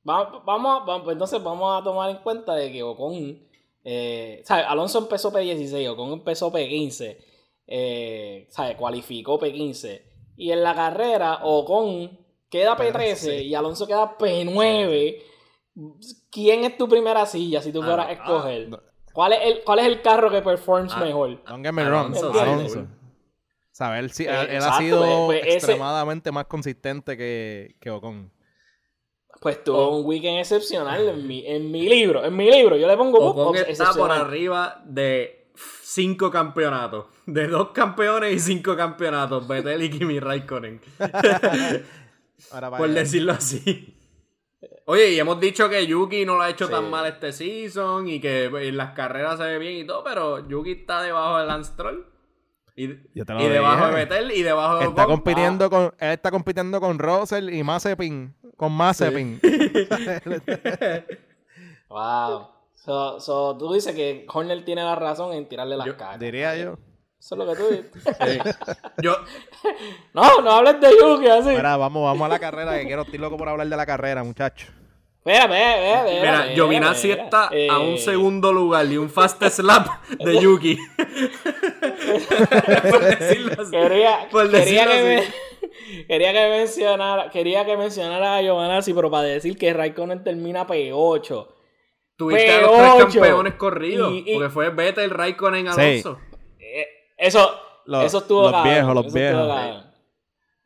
[0.05, 3.39] Vamos, vamos, a- vamos, pues entonces vamos a tomar en cuenta de que Ocon,
[3.85, 4.67] eh, ¿sabes?
[4.69, 7.17] Alonso empezó P16, Ocon empezó P15,
[7.67, 8.77] eh, ¿sabes?
[8.77, 10.03] Cualificó P15.
[10.37, 13.31] Y en la carrera, Ocon queda P13 Sí.
[13.31, 15.23] y Alonso queda P9.
[16.31, 18.69] ¿Quién es tu primera silla si tú fueras a escoger?
[18.69, 18.81] no.
[19.13, 21.43] ¿Cuál, es el, ¿Cuál es el carro que performs Ah, mejor?
[21.45, 22.81] Don't get me wrong, Alonso, Alonso.
[22.83, 22.87] sí.
[23.73, 23.99] ¿Sabes?
[24.05, 27.91] Él, sí- Eh, él- él ha sido pues, pues, ese- extremadamente más consistente que, que
[27.91, 28.33] Ocon.
[29.41, 32.23] Pues tuvo un weekend excepcional en mi, en mi libro.
[32.25, 35.51] En mi libro, yo le pongo Ocon está por arriba de
[35.83, 37.07] cinco campeonatos.
[37.25, 39.49] De dos campeones y cinco campeonatos.
[39.49, 40.81] Vettel y Kimi Raikkonen.
[42.53, 43.97] Ahora, por decirlo así.
[44.85, 46.73] Oye, y hemos dicho que Yuki no lo ha hecho Sí.
[46.73, 50.47] tan mal este season y que en las carreras se ve bien y todo, pero
[50.49, 52.07] Yuki está debajo de Lance Stroll.
[52.81, 53.95] Y, Yo te lo y debajo de.
[53.95, 55.17] Vettel y debajo de Está Ocon.
[55.17, 58.35] compitiendo con, él está compitiendo con Russell y Mazepin.
[58.57, 59.41] Con Mazepin.
[61.91, 62.47] Wow.
[62.77, 66.21] So, so, tú dices que Horner tiene la razón en tirarle las Yo caras.
[66.21, 66.79] Diría yo.
[67.19, 67.91] Eso es lo que tú dices.
[68.05, 68.39] Sí.
[69.03, 69.15] Yo,
[70.15, 71.49] no, no hables de Yuki así.
[71.51, 74.25] Mira, vamos, vamos a la carrera, que quiero, estoy loco por hablar de la carrera,
[74.25, 74.69] muchacho.
[75.23, 76.03] Espera, espera, espera.
[76.05, 79.87] mira, espera, Giovinazzi está Eh, a un segundo lugar y un fast slap
[80.19, 80.79] de Yuki.
[82.91, 83.71] por decirlo así.
[83.71, 85.05] Quería, Por quería, que así.
[85.05, 90.67] me- quería que mencionara, quería que mencionara a Giovanazzi, pero para decir que Raikkonen termina
[90.67, 91.49] P8.
[92.17, 93.13] Tuviste a los tres P8.
[93.13, 94.13] campeones corridos.
[94.13, 95.81] Y- y- porque fue Vettel, Raikkonen, Sí.
[95.81, 96.19] Alonso.
[96.59, 99.85] Eh, eso, Los- eso estuvo los cabrón, viejos, los viejos.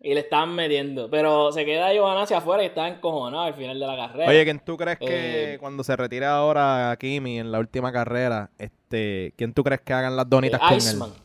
[0.05, 1.09] Y le estaban metiendo.
[1.11, 4.29] Pero se queda Giovanna hacia afuera y está encojonado al final de la carrera.
[4.31, 8.51] Oye, ¿quién tú crees que Eh, cuando se retira ahora Kimi en la última carrera,
[8.59, 11.11] este, ¿quién tú crees que hagan las donitas Eh, con Iceman.
[11.11, 11.17] él?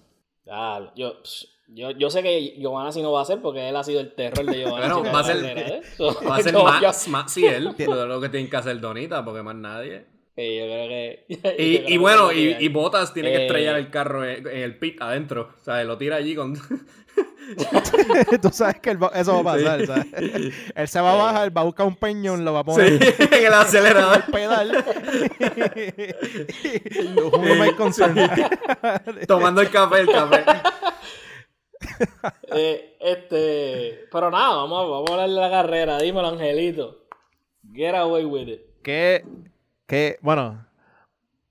[0.45, 1.13] Claro, yo,
[1.67, 4.15] yo, yo sé que Giovanna sí no va a hacer porque él ha sido el
[4.15, 4.95] terror de Giovanna.
[4.95, 5.57] Bueno, va a ser-
[6.27, 7.75] Va a ser Max y él.
[7.85, 10.05] Lo, lo que tienen que hacer Donita, porque más nadie.
[10.35, 11.25] Sí, yo creo que.
[11.29, 11.41] yo Y,
[11.77, 14.61] creo y que bueno, y, y Botas tiene que Eh, estrellar el carro en, en
[14.63, 15.49] el pit adentro.
[15.59, 16.55] O sea, lo tira allí con.
[18.41, 19.85] tú sabes que va- eso va a pasar, Sí.
[19.87, 20.05] ¿sabes?
[20.75, 23.23] Él se va a bajar, va a buscar un peñón, lo va a poner Sí,
[23.31, 24.15] en el acelerador.
[24.15, 24.85] al pedal.
[27.15, 28.29] Who am I concerned?
[29.27, 30.43] Tomando el café, el café.
[32.51, 34.05] Eh, este.
[34.11, 35.97] Pero nada, vamos, a- vamos a hablar de la carrera.
[35.99, 37.05] Dímelo, Angelito.
[37.73, 38.61] Get away with it.
[38.83, 39.25] que,
[39.87, 40.65] que, bueno,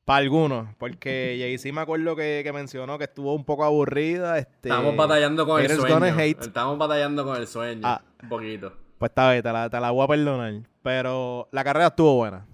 [0.08, 4.38] para algunos, porque Jay-Z me acuerdo que, que mencionó que estuvo un poco aburrida.
[4.38, 6.16] Este, Estamos batallando con el sueño.
[6.40, 7.82] Estamos batallando con el sueño.
[7.84, 8.02] Ah.
[8.22, 8.72] Un poquito.
[8.98, 10.54] Pues está bien, te la, te la voy a perdonar.
[10.82, 12.46] Pero la carrera estuvo buena.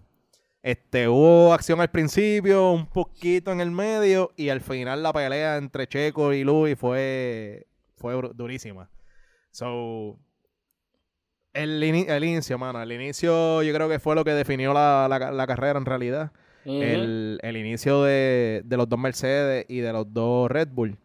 [0.62, 5.56] Este, hubo acción al principio, un poquito en el medio, y al final la pelea
[5.56, 8.90] entre Checo y Luis fue, fue durísima.
[9.52, 10.18] So,
[11.52, 15.06] el, ini- el inicio, mano, el inicio yo creo que fue lo que definió la,
[15.08, 16.32] la- la carrera en realidad.
[16.64, 20.96] El, el inicio de, de los dos Mercedes y de los dos Red Bull.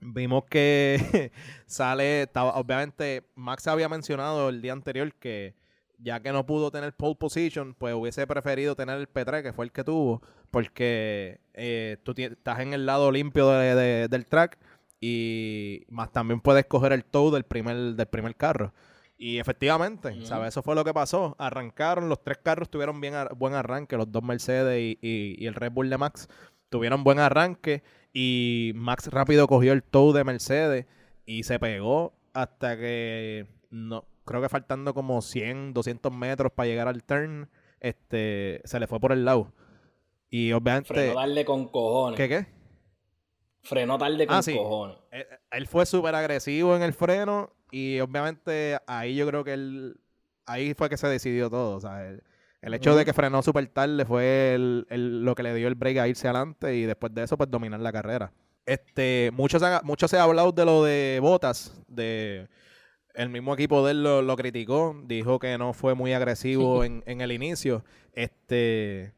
[0.00, 1.30] Vimos que
[1.66, 5.54] sale, estaba, obviamente Max había mencionado el día anterior que
[5.98, 9.64] ya que no pudo tener pole position, pues hubiese preferido tener el P3, que fue
[9.66, 14.58] el que tuvo, porque eh, tú estás en el lado limpio de- de- del track
[15.00, 18.72] y más también puedes coger el tow del primer, del primer carro.
[19.22, 20.24] Y efectivamente.
[20.26, 20.48] ¿sabes?
[20.48, 21.36] Eso fue lo que pasó.
[21.38, 25.46] Arrancaron, los tres carros tuvieron bien ar- buen arranque, los dos Mercedes y, y- y
[25.46, 26.28] el Red Bull de Max
[26.70, 27.82] tuvieron buen arranque
[28.12, 30.86] y Max rápido cogió el tow de Mercedes
[31.24, 36.88] y se pegó hasta que no creo que faltando como 100, 200 metros para llegar
[36.88, 39.52] al turn, este se le fue por el lado.
[40.30, 42.16] Y obviamente Frenó tarde con cojones.
[42.16, 42.46] ¿qué qué?
[43.62, 44.56] Frenó tarde con Ah, sí.
[44.56, 44.96] cojones.
[45.12, 49.96] Eh, Él fue súper agresivo en el freno y obviamente ahí yo creo que él,
[50.46, 51.76] ahí fue que se decidió todo.
[51.76, 52.22] O sea, el,
[52.60, 55.74] el hecho de que frenó súper tarde fue el- el- lo que le dio el
[55.74, 58.32] break a irse adelante y después de eso pues dominar la carrera.
[58.64, 62.46] Este, mucho se ha, mucho se ha hablado de lo de Botas, de
[63.14, 67.02] el mismo equipo de él lo, lo criticó, dijo que no fue muy agresivo en,
[67.06, 67.84] en el inicio.
[68.14, 69.12] Este,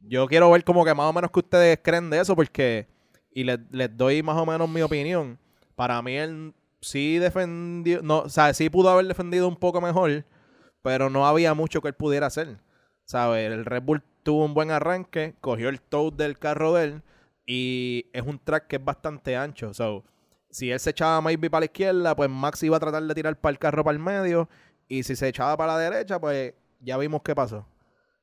[0.00, 2.86] yo quiero ver como que más o menos que ustedes creen de eso porque
[3.32, 5.38] y les, les doy más o menos mi opinión.
[5.74, 10.24] Para mí él sí defendió, no, o sea, sí pudo haber defendido un poco mejor,
[10.82, 12.58] pero no había mucho que él pudiera hacer.
[13.04, 13.50] ¿Sabes?
[13.52, 17.02] El Red Bull tuvo un buen arranque, cogió el tow del carro de él
[17.46, 19.72] y es un track que es bastante ancho.
[19.74, 20.04] So,
[20.50, 23.40] si él se echaba maybe para la izquierda, pues Max iba a tratar de tirar
[23.40, 24.48] para el carro para el medio
[24.88, 27.66] y si se echaba para la derecha, pues ya vimos qué pasó.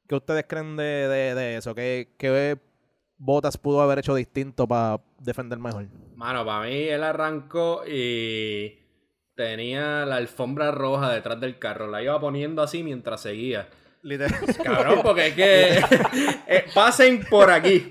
[0.08, 1.74] ¿Qué ustedes creen de, de- de eso?
[1.76, 2.60] ¿Qué, qué
[3.18, 5.88] Botas pudo haber hecho distinto para defender mejor?
[6.16, 8.80] Mano, para mí él arrancó y
[9.36, 11.88] tenía la alfombra roja detrás del carro.
[11.88, 13.70] La iba poniendo así mientras seguía.
[14.02, 14.40] Literal.
[14.64, 15.78] Cabrón, porque es que
[16.48, 17.88] eh, pasen por aquí.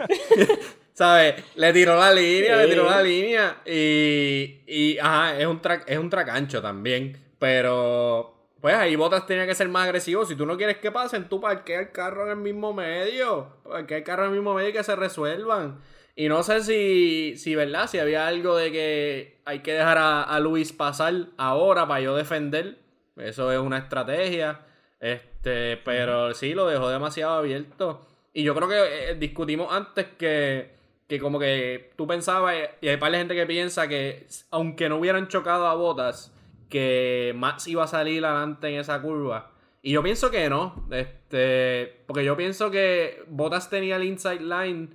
[0.93, 1.43] ¿Sabes?
[1.57, 3.63] Le tiró la línea, le tiró la línea.
[3.65, 7.17] Y, y ajá, es un es un track ancho también.
[7.39, 8.32] Pero,
[8.62, 10.25] pues ahí Botas tenía que ser más agresivo.
[10.25, 13.57] Si tú no quieres que pasen, tú parquea el carro en el mismo medio.
[13.64, 15.81] Parquea el carro en el mismo medio y que se resuelvan.
[16.14, 17.88] Y no sé si, si, ¿verdad?
[17.88, 22.14] Si había algo de que hay que dejar a, a Luis pasar ahora para yo
[22.14, 22.79] defender.
[23.16, 24.61] Eso es una estrategia.
[25.01, 28.07] Este, pero sí, lo dejó demasiado abierto.
[28.33, 30.70] Y yo creo que eh, discutimos antes que,
[31.09, 34.98] que como que tú pensabas, y hay par de gente que piensa que aunque no
[34.98, 36.32] hubieran chocado a Botas,
[36.73, 39.51] que Max iba a salir adelante en esa curva.
[39.83, 40.87] Y yo pienso que no.
[40.91, 44.89] Este, porque yo pienso que Botas tenía el inside line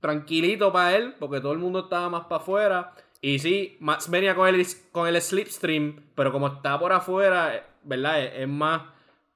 [0.00, 2.92] tranquilito para él, porque todo el mundo estaba más para afuera.
[3.22, 7.62] Y sí, Max venía con el, con el slipstream, pero como está por afuera, eh,
[7.84, 8.22] ¿verdad?
[8.22, 8.82] Es, es más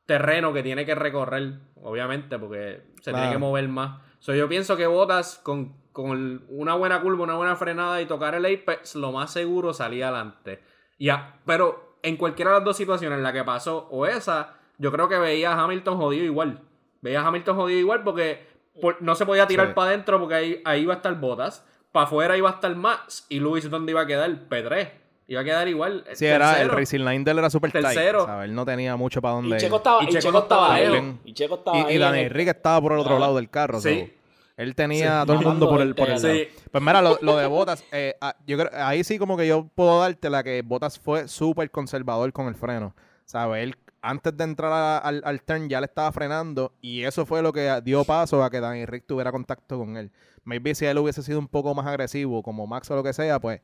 [0.04, 4.02] terreno que tiene que recorrer, obviamente, porque se tiene que mover más.
[4.18, 8.34] So, yo pienso que Botas con, con una buena curva, una buena frenada y tocar
[8.34, 10.60] el apex, lo más seguro salía adelante.
[10.98, 14.90] Ya, pero en cualquiera de las dos situaciones en la que pasó o esa, yo
[14.92, 16.60] creo que veía a Hamilton jodido igual.
[17.00, 18.46] Veía a Hamilton jodido igual porque
[18.80, 19.72] por- no se podía tirar Sí.
[19.74, 21.64] para adentro porque ahí, ahí iba a estar Botas.
[21.92, 24.30] Para afuera iba a estar Max y Luis, ¿dónde iba a quedar?
[24.48, 24.90] P3.
[25.26, 26.04] Iba a quedar igual.
[26.14, 26.74] Sí, era, el tercero.
[26.78, 27.72] Racing Line de él era tight.
[27.72, 28.24] Tercero.
[28.24, 28.48] ¿sabes?
[28.48, 30.88] Él no tenía mucho para Y dónde Checo estaba, Y y Checo estaba estaba ahí.
[30.88, 31.20] bien.
[31.24, 33.36] Y Checo estaba Y, ahí y Dani el- Enrique estaba por el otro Ah, lado
[33.36, 33.78] del carro.
[33.80, 34.06] sí.
[34.06, 34.17] so,
[34.58, 36.34] Él tenía a todo el mundo por el, por el lado.
[36.72, 40.00] Pues mira, lo, de Botas, eh, ah, yo creo, ahí sí como que yo puedo
[40.00, 42.94] darte la que Botas fue súper conservador con el freno.
[43.24, 43.62] ¿Sabes?
[43.62, 47.52] Él antes de entrar al, al, turn ya le estaba frenando y eso fue lo
[47.52, 50.10] que dio paso a que Danny Rick tuviera contacto con él.
[50.44, 53.38] Maybe si él hubiese sido un poco más agresivo, como Max o lo que sea,
[53.38, 53.60] pues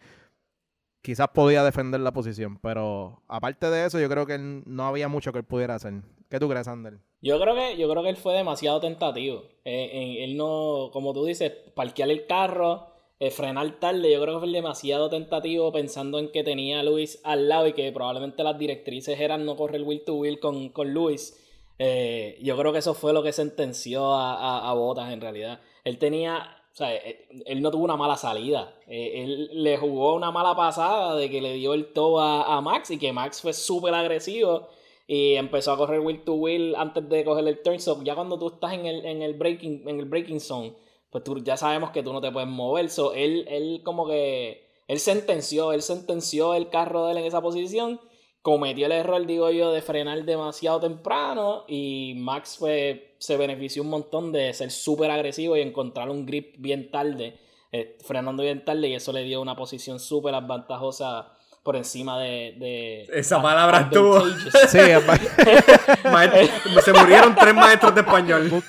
[1.04, 2.58] quizás podía defender la posición.
[2.62, 5.92] Pero aparte de eso, yo creo que no había mucho que él pudiera hacer.
[6.30, 6.98] ¿Qué tú crees, Ander?
[7.20, 9.44] Yo creo que, yo creo que él fue demasiado tentativo.
[9.64, 12.88] Eh, él no, como tú dices, parquear el carro,
[13.20, 17.20] eh, frenar tarde, yo creo que fue demasiado tentativo pensando en que tenía a Luis
[17.22, 20.92] al lado y que probablemente las directrices eran no correr wheel to wheel con, con
[20.92, 21.38] Luis.
[21.78, 25.60] Eh, yo creo que eso fue lo que sentenció a, a, Botas en realidad.
[25.84, 28.74] Él tenía, o sea, él, no tuvo una mala salida.
[28.88, 32.90] él le jugó una mala pasada de que le dio el toe a, a Max
[32.90, 34.68] y que Max fue súper agresivo
[35.06, 37.78] y empezó a correr wheel to wheel antes de coger el turn.
[37.78, 40.74] So, ya cuando tú estás en el, en el breaking, en el breaking zone,
[41.10, 42.90] pues tú ya sabemos que tú no te puedes mover.
[42.90, 47.42] So, él, él como que, él sentenció, él sentenció el carro de él en esa
[47.42, 48.00] posición.
[48.42, 51.64] Cometió el error, digo yo, de frenar demasiado temprano.
[51.68, 56.56] Y Max fue, se benefició un montón de ser súper agresivo y encontrar un grip
[56.58, 57.40] bien tarde,
[57.72, 58.88] eh, frenando bien tarde.
[58.88, 61.28] Y eso le dio una posición súper avantajosa
[61.62, 62.54] por encima de.
[62.58, 64.26] de Esa palabra estuvo.
[64.68, 64.78] Sí,
[66.84, 68.62] se murieron tres maestros de español.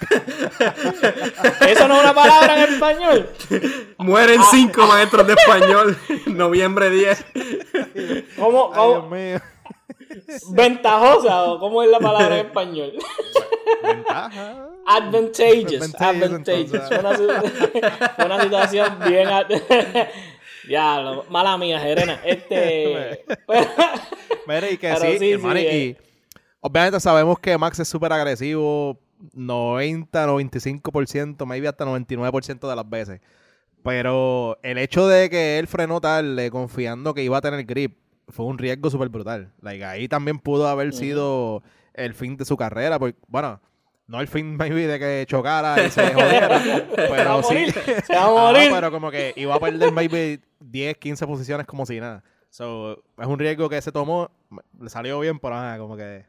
[1.67, 3.29] Eso no es una palabra en español.
[3.97, 4.47] Mueren ah.
[4.51, 5.97] cinco maestros de español.
[6.27, 7.25] Noviembre 10.
[8.37, 8.71] ¿Cómo?
[8.71, 9.09] cómo?
[10.51, 12.93] ¿Ventajosa o cómo es la palabra en español?
[13.83, 14.69] Ventaja.
[14.85, 15.95] Advantageous.
[15.99, 16.89] Advantageous.
[16.91, 19.29] Una, una situación bien.
[20.67, 22.19] Ya, mala mía, Jerena.
[22.25, 23.23] Este.
[24.47, 25.97] Mire, y que sí, eh.
[26.59, 28.99] obviamente sabemos que Max es súper agresivo
[29.33, 33.21] 90, 95%, maybe hasta 99% de las veces.
[33.83, 37.97] Pero el hecho de que él frenó tarde confiando que iba a tener grip
[38.27, 39.51] fue un riesgo súper brutal.
[39.61, 42.99] Like, ahí también pudo haber sido el fin de su carrera.
[42.99, 43.61] Porque, bueno,
[44.07, 46.61] no el fin maybe de que chocara y se jodiera,
[46.95, 47.67] pero sí.
[48.05, 48.69] Se va a morir.
[48.71, 52.23] pero como que iba a perder maybe 10, 15 posiciones como si nada.
[52.49, 54.31] So, es un riesgo que se tomó,
[54.79, 56.23] le salió bien, pero nada, como que...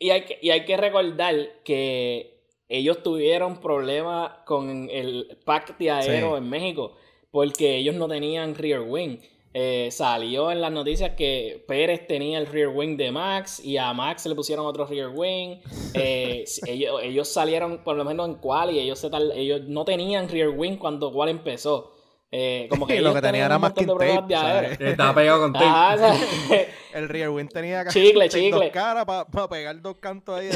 [0.00, 1.34] Y hay que, y hay que recordar
[1.64, 2.34] que
[2.68, 6.96] ellos tuvieron problemas con el pack de aero en México,
[7.30, 9.18] porque ellos no tenían rear wing.
[9.56, 13.92] Eh, salió en las noticias que Pérez tenía el rear wing de Max y a
[13.92, 15.60] Max le pusieron otro rear wing.
[15.96, 20.76] Eh, ellos, salieron por lo menos en quali y ellos, ellos no tenían rear wing
[20.76, 21.92] cuando qual empezó.
[22.32, 26.68] Eh, como que lo que tenía era más que tape, Estaba pegado con tape.
[26.94, 28.50] El rear wing tenía chicle, chicle.
[28.50, 30.50] dos caras para pegar dos cantos ahí.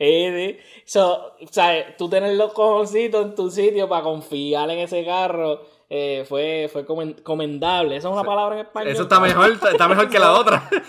[0.00, 5.04] eh, so, o sea, tú tienes los cojoncitos en tu sitio para confiar en ese
[5.04, 5.60] carro
[5.96, 6.84] eh, fue, fue
[7.22, 7.94] comendable.
[7.94, 8.88] ¿Esa es una palabra en español?
[8.88, 10.68] Eso está mejor, está mejor que la otra.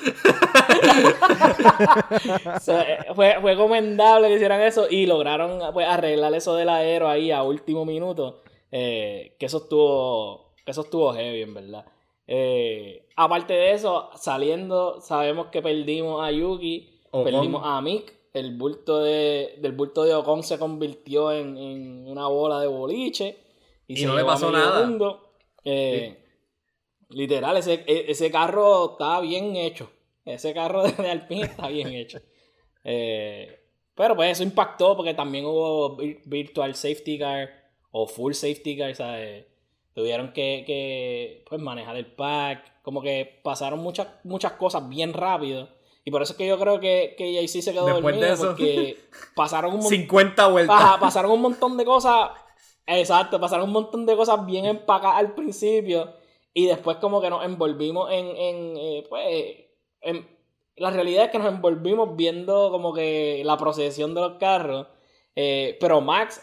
[2.68, 7.32] Eh, fue, fue comendable que hicieran eso y lograron pues, arreglar eso del aero ahí
[7.32, 8.42] a último minuto.
[8.72, 11.86] Eh, que eso estuvo que eso estuvo heavy, en verdad.
[13.16, 18.12] aparte de eso, saliendo, sabemos que perdimos a Yuki, perdimos a Mick.
[18.34, 23.45] El bulto de, del bulto de Ocon se convirtió en, en una bola de boliche.
[23.88, 24.90] Y, no le pasó nada.
[25.64, 26.18] Eh,
[27.10, 29.90] literal, ese, e, ese carro está bien hecho.
[30.24, 32.20] Ese carro de Alpine está bien hecho.
[32.84, 33.60] Eh,
[33.96, 37.50] pero pues eso impactó porque también hubo virtual safety car
[37.92, 39.46] o full safety car, ¿sabes?
[39.94, 42.82] Tuvieron que, pues, manejar el pack.
[42.82, 45.70] Como que pasaron muchas, muchas cosas bien rápido.
[46.04, 48.28] Y por eso es que yo creo que, que sí se quedó Después dormido.
[48.28, 48.98] De eso, porque
[49.36, 50.98] pasaron un 50 vueltas.
[51.00, 52.30] pasaron un montón de cosas
[52.88, 56.14] Exacto, pasaron un montón de cosas bien empacadas al principio
[56.54, 59.26] y después como que nos envolvimos en, en eh, pues,
[60.02, 60.28] en,
[60.78, 64.88] la realidad es que nos envolvimos viendo como que la procesión de los carros,
[65.36, 66.42] eh, pero Max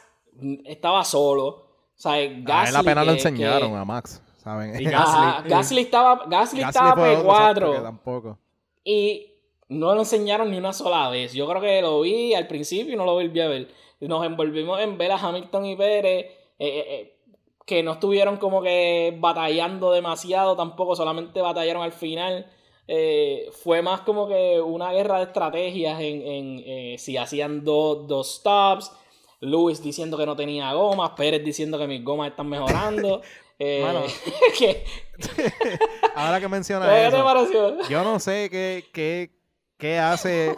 [0.65, 2.51] estaba solo, o sea, Gasly...
[2.51, 4.81] A él apenas lo enseñaron a Max, ¿saben?
[4.81, 4.85] Y
[5.49, 8.39] Gasly, estaba, Gasly, estaba P4 tampoco.
[8.85, 9.29] y
[9.69, 11.33] no lo enseñaron ni una sola vez.
[11.33, 13.69] Yo creo que lo vi al principio y no lo volví a ver
[14.09, 17.17] nos envolvimos en ver a Hamilton y Pérez, eh, eh, eh,
[17.65, 22.47] que no estuvieron como que batallando demasiado tampoco, solamente batallaron al final.
[23.63, 28.93] fue más como que una guerra de estrategias en, si hacían dos, stops,
[29.41, 33.23] Lewis diciendo que no tenía gomas, Pérez diciendo que mis gomas están mejorando.
[36.17, 39.31] ahora que menciona eso, yo no sé qué,
[39.79, 40.57] qué, hace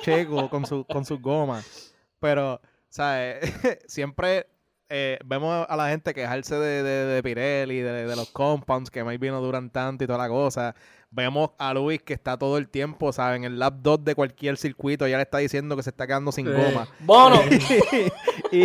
[0.00, 2.60] Checo con, su, con sus gomas, pero
[2.92, 3.38] ¿sabes?
[3.86, 4.46] Siempre
[4.90, 9.02] eh, vemos a la gente quejarse de, de, de Pirelli, de, de los compounds que
[9.02, 10.74] maybe no duran tanto y toda la cosa.
[11.10, 13.38] Vemos a Luis que está todo el tiempo, ¿sabes?
[13.38, 16.30] En el lap 2 de cualquier circuito, ya le está diciendo que se está quedando
[16.32, 16.88] sin goma.
[17.00, 17.40] Bono.
[18.52, 18.64] y,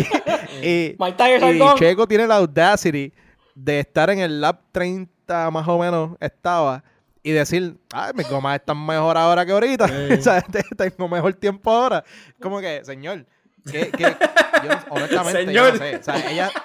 [0.62, 0.96] y-
[1.54, 1.58] y.
[1.78, 3.12] Checo tiene la audacity
[3.56, 6.84] de estar en el lap 30 más o menos estaba
[7.24, 9.86] y decir, ay, mis gomas están mejor ahora que ahorita.
[10.18, 12.04] O sea, te- tengo mejor tiempo ahora.
[12.42, 13.26] Como que, señor,
[13.72, 15.74] que, que- yo no- honestamente, yo Señor.
[15.74, 15.96] no sé.
[15.98, 16.52] O sea, ellas,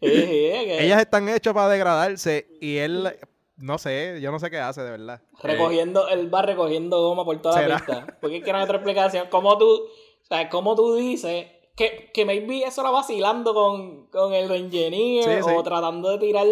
[0.00, 3.14] es que ellas están hechas para degradarse y él,
[3.56, 5.20] no sé, yo no sé qué hace de verdad.
[5.42, 7.68] Recogiendo, él va recogiendo goma por toda ¿Será?
[7.68, 8.18] la pista.
[8.20, 9.26] Porque quieren otra explicación.
[9.30, 14.32] ¿Cómo tú, o sea, cómo tú dices que, que maybe eso era vacilando con, con
[14.32, 15.54] el engineer Sí, sí.
[15.54, 16.46] o tratando de tirar,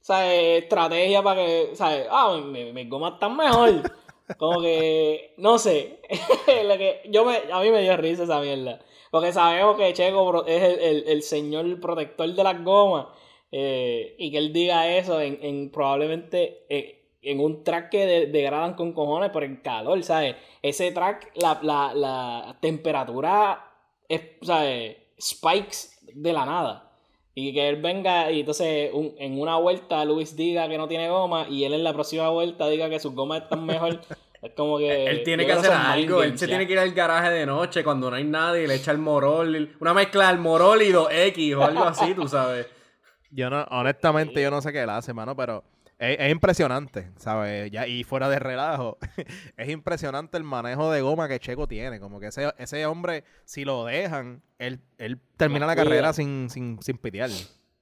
[0.00, 0.62] ¿sabes?
[0.62, 2.06] Estrategia para que, ¿sabes?
[2.10, 3.82] Ah, mi- mis gomas están mejor.
[4.36, 6.00] Como que, no sé.
[7.10, 8.80] Yo me, a mí me dio risa esa mierda.
[9.10, 13.06] Porque sabemos que Checo es el, el- el señor protector de las gomas.
[13.50, 18.26] eh, y que él diga eso en, en probablemente eh, en un track que de-
[18.26, 20.36] degradan con cojones por el calor, ¿sabes?
[20.62, 23.64] Ese track, la, la, la temperatura
[24.08, 24.96] es, ¿sabes?
[25.20, 26.87] Spikes de la nada.
[27.40, 31.08] Y que él venga y entonces un- en una vuelta Luis diga que no tiene
[31.08, 34.00] goma y él en la próxima vuelta diga que sus gomas están mejor.
[34.40, 35.06] Es como que.
[35.06, 36.50] Él tiene que hacer algo, él se ya.
[36.50, 38.98] tiene que ir al garaje de noche cuando no hay nadie y le echa el
[38.98, 42.66] morol, una mezcla del morol y 2X o algo así, tú sabes.
[43.32, 45.64] Yo no, honestamente, yo no sé qué él hace, mano, pero
[45.98, 47.70] es, es impresionante, ¿sabes?
[47.70, 48.98] Ya, y fuera de relajo,
[49.56, 52.00] es impresionante el manejo de goma que Checo tiene.
[52.00, 56.80] Como que ese, ese hombre, si lo dejan, él, él termina la carrera sin, sin,
[56.82, 57.30] sin pitear.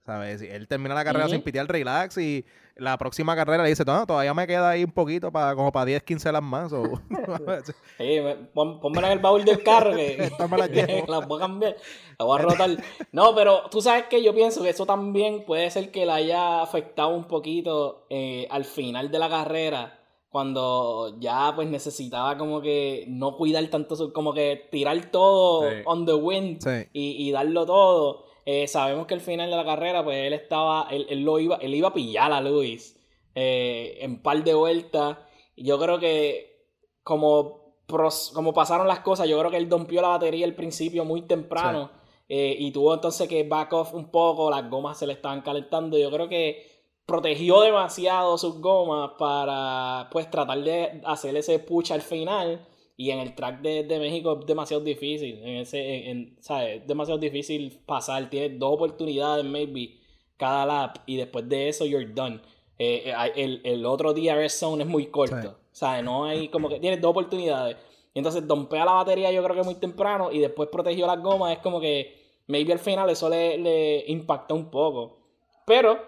[0.07, 0.41] ¿Sabes?
[0.41, 2.45] Él termina la carrera sin pitear relax y
[2.77, 5.85] la próxima carrera le dice, no, todavía me queda ahí un poquito para como para
[5.87, 6.73] 10, 15 las más.
[6.73, 7.01] o-
[7.99, 8.19] Sí,
[8.55, 10.47] pon- pónmela en el baúl del carro que la
[11.09, 11.77] la voy a cambiar,
[12.19, 12.71] la voy a rotar.
[13.11, 16.63] No, pero tú sabes que yo pienso que eso también puede ser que le haya
[16.63, 19.99] afectado un poquito eh, al final de la carrera,
[20.29, 25.77] cuando ya pues necesitaba como que no cuidar tanto, su- como que tirar todo Sí.
[25.87, 26.89] on the wind Sí.
[26.93, 28.26] y, y darlo todo.
[28.47, 31.57] Eh, sabemos que al final de la carrera, pues él estaba, él, él lo iba,
[31.57, 32.97] él iba a pillar a Luis
[33.35, 35.19] eh, en par de vueltas.
[35.57, 36.65] Yo creo que
[37.03, 41.05] como, pros- como pasaron las cosas, yo creo que él dompió la batería al principio
[41.05, 41.91] muy temprano.
[42.29, 45.97] eh, y tuvo entonces que back off un poco, las gomas se le estaban calentando.
[45.99, 46.67] Yo creo que
[47.07, 52.67] protegió demasiado sus gomas para pues tratar de hacer ese push al final.
[52.99, 55.39] Y en el track de, de México es demasiado difícil.
[55.43, 55.79] En ese,
[56.11, 56.81] en, en- ¿sabes?
[56.81, 58.31] Es demasiado difícil pasar.
[58.31, 59.99] Tienes dos oportunidades, maybe,
[60.37, 60.99] cada lap.
[61.07, 62.41] Y después de eso, you're done.
[62.79, 65.43] Eh, eh, el, el otro DRS zone es muy corto.
[65.43, 65.49] Sí.
[65.73, 66.05] ¿Sabes?
[66.05, 67.77] No hay como que tienes dos oportunidades.
[68.15, 70.33] Y entonces dompea la batería, yo creo que muy temprano.
[70.33, 71.53] Y después protegió las gomas.
[71.53, 72.17] Es como que
[72.47, 75.19] maybe al final eso le, le impactó un poco.
[75.67, 75.99] Pero,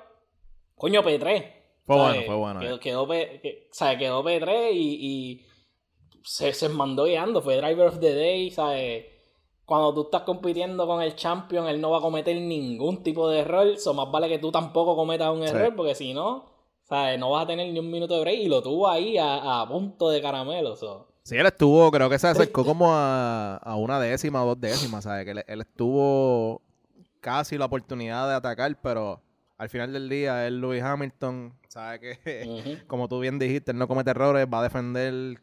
[0.74, 1.44] coño, P3.
[1.84, 2.12] Fue ¿sabes?
[2.16, 2.80] bueno, fue bueno, Quedó, eh.
[2.80, 3.98] quedó, P, que- ¿sabes?
[3.98, 5.46] quedó P3 y, y
[6.24, 7.42] se, se mandó guiando.
[7.42, 9.06] Fue Driver of the Day, ¿sabes?
[9.64, 13.40] Cuando tú estás compitiendo con el champion, él no va a cometer ningún tipo de
[13.40, 13.76] error.
[13.78, 15.48] So más vale que tú tampoco cometas un Sí.
[15.54, 16.46] error, porque si no,
[16.84, 17.18] ¿sabes?
[17.18, 18.38] No vas a tener ni un minuto de break.
[18.40, 20.74] Y lo tuvo ahí a, a punto de caramelo.
[20.76, 21.06] so.
[21.22, 25.04] Sí, él estuvo, creo que se acercó como a, a una décima o dos décimas,
[25.04, 25.26] ¿sabes?
[25.26, 26.62] Que él, él estuvo
[27.20, 29.20] casi la oportunidad de atacar, pero
[29.58, 32.00] al final del día, él, Lewis Hamilton, ¿sabes?
[32.20, 35.38] Que, como tú bien dijiste, él no comete errores, va a defender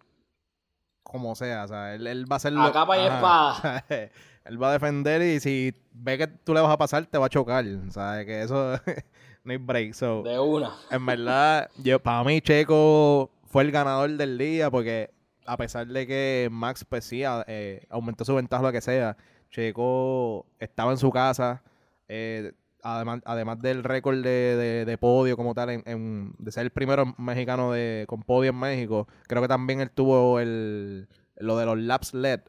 [1.06, 2.64] como sea, o sea, él, él va a hacerlo.
[2.64, 3.86] A capa y Ajá.
[4.46, 7.28] él va a defender y si ve que tú le vas a pasar, te va
[7.28, 8.26] a chocar, ¿sabes?
[8.26, 8.78] Que eso
[9.44, 10.24] no hay break, so...
[10.24, 10.74] De una.
[10.90, 15.12] En verdad, yo, para mí Checo fue el ganador del día porque
[15.46, 19.16] a pesar de que Max pues sí, eh, aumentó su ventaja lo que sea,
[19.52, 21.64] Checo estaba en su casa,
[22.08, 22.52] eh,
[22.94, 26.72] además, además del récord de, de- de podio como tal, en, en- de ser el
[26.72, 31.08] primero mexicano de, con podio en México, creo que también él tuvo el,
[31.38, 32.42] lo de los laps LED,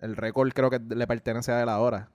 [0.00, 2.10] el récord creo que le pertenece a él ahora.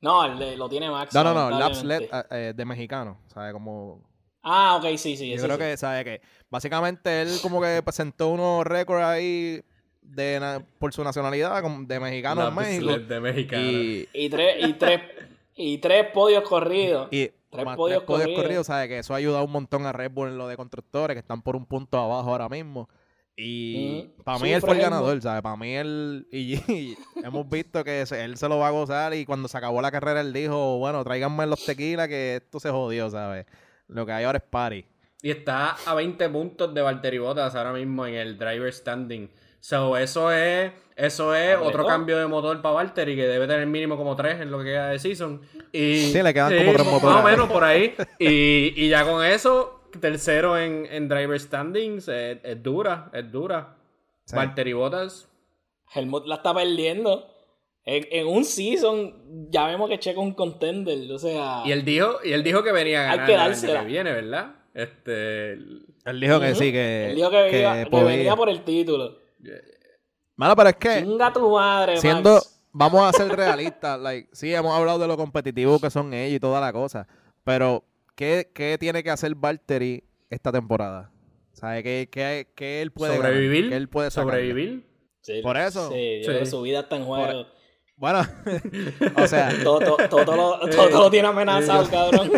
[0.00, 1.12] No, el de- lo tiene Max.
[1.14, 2.48] No, no, no, laps LED lamentablemente.
[2.50, 3.52] eh, de mexicano, ¿sabes?
[3.52, 4.00] Como
[4.42, 5.28] Ah, ok, sí, sí.
[5.36, 5.62] Yo creo sí.
[5.62, 9.60] que, ¿sabe que Básicamente él como que presentó unos récords ahí
[10.00, 12.86] de por su nacionalidad, de mexicano en Laps México.
[12.92, 13.62] LED de mexicano.
[13.62, 15.00] Y, Y tres, y tres,
[15.58, 17.08] y tres podios corridos.
[17.10, 18.42] y Tres más podios tres podios corridos.
[18.42, 18.88] corridos, ¿sabe?
[18.88, 21.42] Que eso ha ayudado un montón a Red Bull en lo de constructores, que están
[21.42, 22.88] por un punto abajo ahora mismo.
[23.36, 24.22] Y Ujú.
[24.24, 25.42] para mí Sí, él fue el ganador, ¿sabes?
[25.42, 26.26] Para mí él...
[26.32, 29.56] Y, y hemos visto que se- él se lo va a gozar y cuando se
[29.56, 33.46] acabó la carrera él dijo, bueno, tráiganme los tequilas que esto se jodió, ¿sabes?
[33.86, 34.84] Lo que hay ahora es party.
[35.22, 39.30] y está a 20 puntos de Valtteri Bottas ahora mismo en el driver standing.
[39.60, 43.96] So, eso es, eso es otro cambio de motor para Valtteri que debe tener mínimo
[43.96, 45.40] como 3 en lo que queda de season.
[45.70, 47.14] Y, sí, le quedan como 3 motores.
[47.14, 47.94] Más o menos por ahí.
[48.18, 53.76] y, y ya con eso, tercero en, en driver standings, es, es dura, es dura.
[54.24, 54.34] Sí.
[54.34, 55.28] Valtteri Bottas.
[55.94, 57.32] Helmut la está perdiendo.
[57.84, 61.62] En, en, un season ya vemos que Checo es un contender, o sea...
[61.64, 64.12] Y él dijo, y él dijo que venía a ganar que el año que viene,
[64.12, 64.56] ¿verdad?
[64.74, 65.52] Este...
[65.52, 67.10] Él dijo que sí, que...
[67.10, 69.16] Él dijo que, que, iba, que venía por el título.
[70.38, 71.02] Mano, pero es que...
[71.02, 72.34] Chinga tu madre, Siendo...
[72.34, 72.54] Max.
[72.70, 73.98] Vamos a ser realistas.
[73.98, 77.08] like, sí, hemos hablado de lo competitivo que son ellos y toda la cosa.
[77.42, 77.82] Pero,
[78.14, 81.10] ¿qué, qué tiene que hacer Valtteri esta temporada?
[81.52, 83.64] ¿Sabe qué, qué, qué él puede ¿Sobrevivir?
[83.64, 83.70] Ganar?
[83.70, 84.32] ¿Qué él puede sacarle?
[84.48, 84.86] ¿Sobrevivir?
[85.22, 85.90] Sí, Por eso.
[85.90, 87.26] Sí, yo creo que su vida está en juego.
[87.44, 87.57] Por-
[87.98, 88.20] Bueno,
[89.16, 92.30] o sea, Todo, todo, todo, todo lo, todo, todo lo tiene amenazado, cabrón.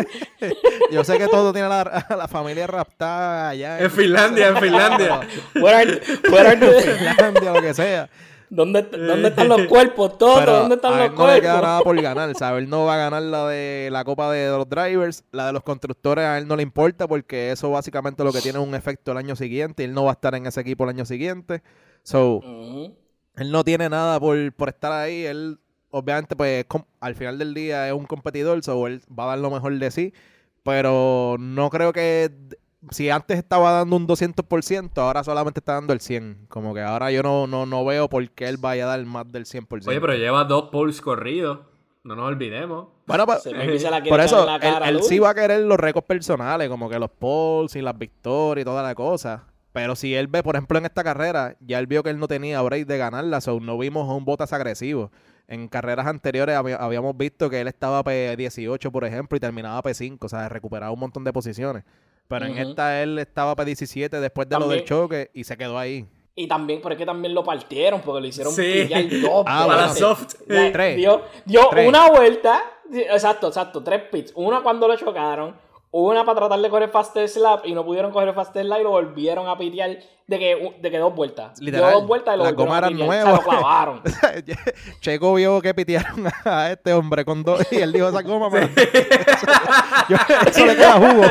[0.91, 5.21] yo sé que todo tiene la, la familia raptada allá En Finlandia, en Finlandia.
[5.55, 6.01] Are the-
[6.81, 8.09] Finlandia, lo que sea.
[8.49, 10.17] ¿Dónde, ¿Dónde están los cuerpos?
[10.17, 11.67] Todo, ¿dónde están a los él no le queda cuerpos?
[11.69, 12.63] nada por ganar, ¿sabes?
[12.63, 15.63] Él no va a ganar la de la Copa de los Drivers, la de los
[15.63, 19.13] constructores a él no le importa porque eso básicamente lo que tiene es un efecto
[19.13, 21.61] el año siguiente él no va a estar en ese equipo el año siguiente.
[22.03, 22.41] So.
[23.35, 25.59] Él no tiene nada por, por estar ahí, él
[25.89, 29.39] obviamente pues com- al final del día es un competidor, so él va a dar
[29.39, 30.13] lo mejor de sí,
[30.63, 32.31] pero no creo que
[32.89, 36.47] si antes estaba dando un 200%, ahora solamente está dando el 100%.
[36.47, 39.31] Como que ahora yo no, no, no veo por qué él vaya a dar más
[39.31, 39.87] del 100%.
[39.87, 41.59] Oye, pero lleva dos poles corridos.
[42.03, 42.87] No nos olvidemos.
[43.05, 46.67] Bueno, pues, quiere por eso, él, cara, él sí va a querer los récords personales,
[46.67, 49.45] como que los poles y las victorias y toda la cosa.
[49.73, 52.27] Pero si él ve, por ejemplo, en esta carrera, ya él vio que él no
[52.27, 55.11] tenía break de ganarla, so no vimos a un Botas agresivo.
[55.47, 60.29] En carreras anteriores habíamos visto que él estaba P18, por ejemplo, y terminaba P5, o
[60.29, 61.83] sea, recuperaba un montón de posiciones.
[62.27, 66.05] Pero en esta él estaba P17 después de lo del choque y se quedó ahí.
[66.35, 68.61] Y también, pero es que también lo partieron, porque lo hicieron Sí.
[68.87, 69.97] pillar dos Ah, Para veces.
[69.99, 70.35] soft.
[70.47, 70.95] La- Tres.
[70.95, 71.87] Dio, dio Tres.
[71.89, 72.61] una vuelta,
[72.93, 74.31] exacto, exacto, tres pits.
[74.35, 75.53] Una cuando lo chocaron,
[75.91, 78.91] una para tratar de coger fast slap y no pudieron coger fast slap y lo
[78.91, 81.59] volvieron a pitear de que, de que dos vueltas.
[81.59, 83.01] Literal, Dio dos vueltas y lo las gomas eran.
[83.01, 84.01] O sea, lo clavaron.
[85.01, 88.67] Checo vio que pitearon a este hombre con dos y él dijo esa goma, pero
[90.09, 90.17] Yo-
[90.47, 91.23] eso le queda jugo.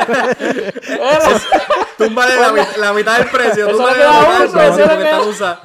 [2.05, 3.67] Túmbale la, la mitad del precio.
[3.67, 5.61] Eso Túmbale le la mitad del precio porque está usa.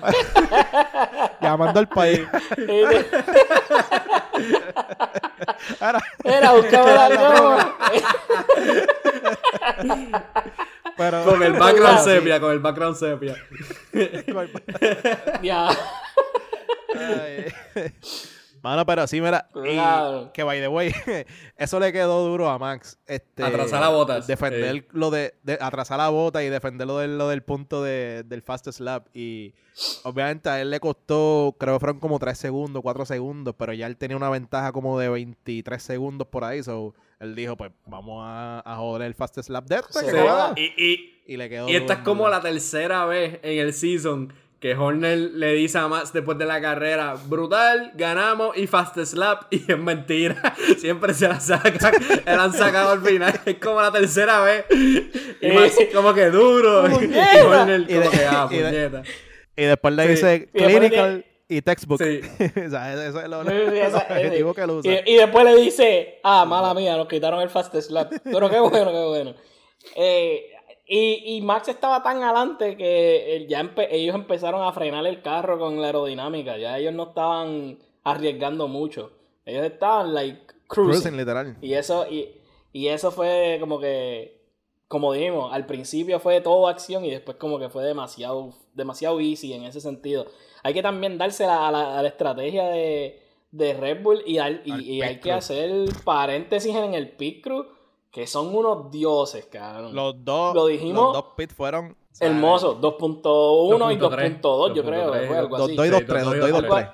[1.41, 2.20] llamando al país.
[5.80, 7.76] Ahora, Era, buscaba la goma.
[10.97, 13.34] pero, Con el background sepia, con el background sepia.
[15.43, 15.68] Ya.
[18.66, 19.48] Mano, pero sí, mira.
[19.54, 20.30] y Claro.
[20.32, 20.92] que by the way,
[21.56, 22.98] eso le quedó duro a Max.
[23.06, 24.88] Este, Atrasar a Bottas, Defender eh.
[24.92, 28.42] lo de, de- atrasar la bota y defender lo del, lo del punto de- del
[28.42, 29.06] fastest lap.
[29.14, 29.54] Y
[30.02, 33.86] obviamente a él le costó, creo que fueron como 3 segundos, 4 segundos, pero ya
[33.86, 36.62] él tenía una ventaja como de 23 segundos por ahí.
[36.62, 40.00] So, él dijo, pues vamos a, a joder el fastest lap de este.
[40.00, 40.06] Sí.
[40.06, 40.60] que.
[40.60, 42.30] Y, y, Y le quedó y esta es como duro.
[42.36, 44.32] la tercera vez en el season
[44.66, 49.44] que Horner le dice a Max después de la carrera, brutal, ganamos y fast slap.
[49.52, 50.54] Y es mentira.
[50.78, 51.78] Siempre se la sacan.
[52.02, 53.38] Se la han sacado al final.
[53.46, 54.64] Es como la tercera vez.
[54.70, 56.88] Y Max como que duro.
[56.88, 56.94] Y.
[57.44, 59.02] Horner Y como de- que, ah, puñeta.
[59.56, 60.08] Y después le Sí.
[60.10, 62.02] dice clinical y textbook.
[62.02, 62.20] Sí.
[62.66, 64.92] o sea, eso es lo, Sí, sí, esa- el objetivo que él usa.
[65.06, 68.12] Y, y después le dice, ah, mala mía, nos quitaron el fast slap.
[68.24, 69.34] Pero qué bueno, qué bueno.
[69.94, 70.50] Eh,
[70.87, 75.59] y, y Max estaba tan adelante que ya empe- ellos empezaron a frenar el carro
[75.59, 76.57] con la aerodinámica.
[76.59, 79.12] Ya ellos no estaban arriesgando mucho.
[79.45, 80.93] Ellos estaban, like, cruising.
[80.93, 81.57] Cruising, literal.
[81.61, 82.30] Y eso, y,
[82.72, 84.41] y eso fue como que,
[84.89, 89.53] como dijimos, al principio fue todo acción y después como que fue demasiado, demasiado easy
[89.53, 90.26] en ese sentido.
[90.62, 93.20] Hay que también dársela a la, a la estrategia de,
[93.51, 95.70] de Red Bull y, Al y hay que hacer
[96.05, 97.66] paréntesis en el pit crew,
[98.16, 99.94] que son unos dioses, cabrón.
[99.94, 101.04] Los dos, Lo dijimos.
[101.04, 105.76] los dos pits fueron Hermosos, 2.1 y 2.3, 2.2 yo creo, 2.3, algo Dos, así.
[105.76, 106.84] dos y Sí, dos, dos, tres, dos dos, y dos dos, dos.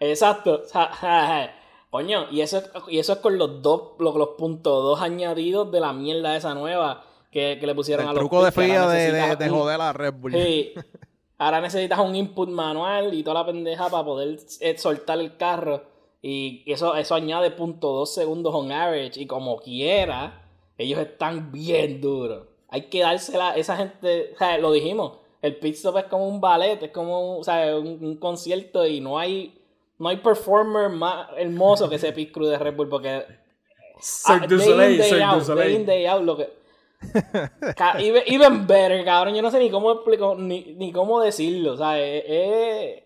[0.00, 0.62] Exacto.
[1.90, 5.70] Coño, y eso, es, y eso es con los dos, los, los puntos dos añadidos
[5.70, 8.64] de la mierda esa nueva que, que le pusieron El a los truco de pits,
[8.66, 10.32] FIA ahora de, de, de joder a Red Bull.
[10.32, 10.74] Sí.
[11.38, 15.82] Ahora necesitas un input manual y toda la pendeja para poder eh, soltar el carro.
[16.22, 19.20] Y eso, eso añade .2 segundos on average.
[19.20, 20.45] Y como quiera,
[20.78, 22.46] ellos están bien duros.
[22.68, 24.32] Hay que dársela a esa gente.
[24.34, 25.18] O sea, lo dijimos.
[25.42, 29.00] El pit stop es como un ballet, es como o sea, un, un concierto y
[29.00, 29.60] no hay,
[29.98, 33.24] no hay performer más hermoso que ese pit crew de Red Bull porque
[34.00, 35.86] Cirque du Soleil, day Cirque du Soleil.
[35.86, 36.50] day out, lo que,
[37.98, 39.34] even, better, cabrón.
[39.34, 41.72] Yo no sé ni cómo explico, ni, ni cómo decirlo.
[41.74, 43.02] O sea, es.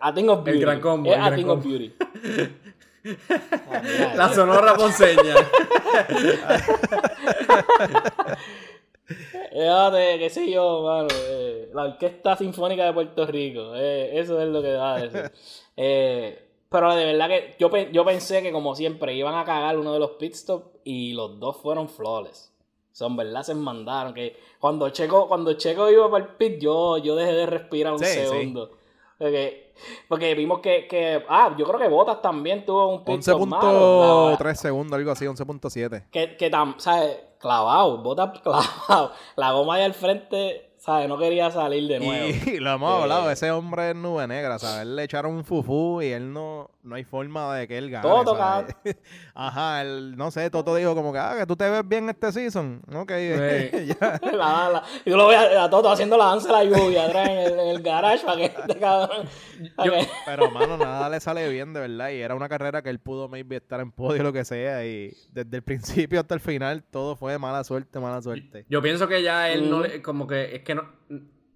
[0.00, 0.58] a thing of beauty.
[0.58, 1.10] El gran combo.
[1.10, 1.92] Es a thing of beauty.
[4.16, 5.34] La sonora ponceña.
[9.50, 11.08] Fíjate, qué sé yo, mano.
[11.12, 13.74] Eh, la Orquesta Sinfónica de Puerto Rico.
[13.74, 15.32] Eh, eso es lo que va a decir.
[15.76, 19.92] Eh, pero de verdad que yo, yo pensé que, como siempre, iban a cagar uno
[19.92, 22.52] de los pitstops y los dos fueron flawless.
[22.92, 24.14] Son verdad, se mandaron.
[24.14, 27.98] Que cuando Checo, cuando Checo iba para el pit, yo, yo dejé de respirar un
[27.98, 28.70] segundo.
[30.08, 34.98] Porque, vimos que, que, Ah, yo creo que Botas también tuvo un pit 11.3 segundos,
[34.98, 36.04] algo así, 11.7.
[36.10, 37.18] Que, que tam, ¿sabes?
[37.38, 39.12] Clavado, Botas clavado.
[39.36, 41.08] La goma ahí al frente ¿sabes?
[41.08, 42.28] No quería salir de nuevo.
[42.28, 44.86] Y, lo hemos hablado, ese hombre es nube negra, ¿sabes?
[44.86, 48.02] Le echaron un fufú y él no, no hay forma de que él gane.
[48.02, 48.36] Toto,
[49.34, 52.32] Ajá, él, no sé, Toto dijo como que, ah, que tú te ves bien este
[52.32, 52.82] season.
[52.94, 53.10] Ok,
[54.00, 54.20] ya.
[54.32, 57.28] La, y yo lo voy a, a, Toto haciendo la danza de la lluvia atrás
[57.28, 59.28] en el, en el garage para que este cabrón.
[60.24, 62.10] pero, mano, nada le sale bien, de verdad.
[62.10, 64.84] Y era una carrera que él pudo maybe estar en podio o lo que sea.
[64.86, 68.64] Y desde el principio hasta el final todo fue mala suerte, mala suerte.
[68.68, 70.88] Yo pienso que ya él no le, como que, es que no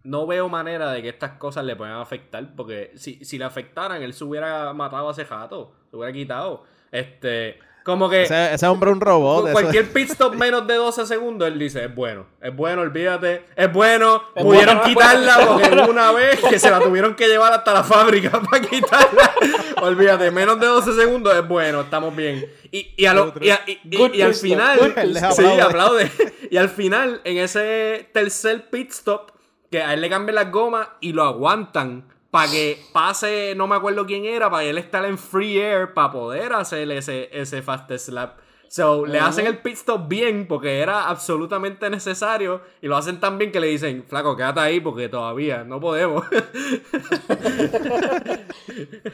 [0.04, 4.02] no veo manera de que estas cosas le puedan afectar, porque si, si le afectaran,
[4.02, 6.62] él se hubiera matado hace rato, se hubiera quitado.
[6.92, 8.22] Este, como que.
[8.22, 9.52] Ese, hombre es un robot.
[9.52, 13.72] Cualquier pit stop menos de 12 segundos, él dice: es bueno, es bueno, olvídate, es
[13.72, 14.22] bueno.
[14.34, 18.62] Pudieron quitarla porque una vez que se la tuvieron que llevar hasta la fábrica para
[18.62, 19.34] quitarla.
[19.82, 22.50] olvídate, menos de 12 segundos es bueno, estamos bien.
[22.70, 24.94] Y, y, a y, al final.
[25.36, 26.10] Sí, aplaude.
[26.50, 29.33] Y al final, en ese tercer pit stop
[29.74, 33.74] que a él le cambian las gomas y lo aguantan para que pase, no me
[33.74, 37.90] acuerdo quién era, para él estar en free air para poder hacer ese, ese fast
[37.90, 38.38] slap.
[38.68, 43.36] So, le hacen el pit stop bien porque era absolutamente necesario y lo hacen tan
[43.36, 46.24] bien que le dicen, flaco, quédate ahí porque todavía no podemos.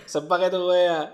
[0.04, 1.08] Eso es para que tú veas.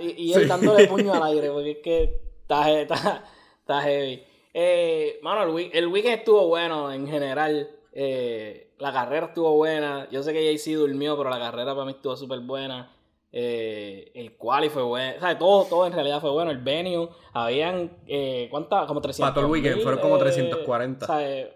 [0.00, 3.24] y, él dándole puño al aire porque es que está, está,
[3.60, 4.22] está heavy.
[4.54, 7.70] Eh, mano, el, el weekend estuvo bueno en general.
[7.92, 10.08] Eh, la carrera estuvo buena.
[10.10, 12.92] Yo sé que JC durmió, pero la carrera para mí estuvo súper buena.
[13.30, 15.14] Eh, el quali fue bueno.
[15.18, 16.50] O sea, todo, todo en realidad fue bueno.
[16.50, 18.86] El venue, habían, eh, ¿cuántas?
[18.86, 19.20] Como 300.
[19.20, 21.04] Para todo el weekend, fueron como 340.
[21.04, 21.50] O sea,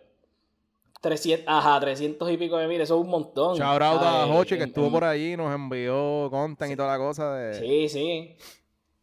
[1.01, 3.57] 300, ajá, 300 y pico de mil, eso es un montón.
[3.57, 7.35] Shout out a Hochi que estuvo por allí, nos envió content y toda la cosa.
[7.35, 7.55] De...
[7.55, 8.37] Sí, sí.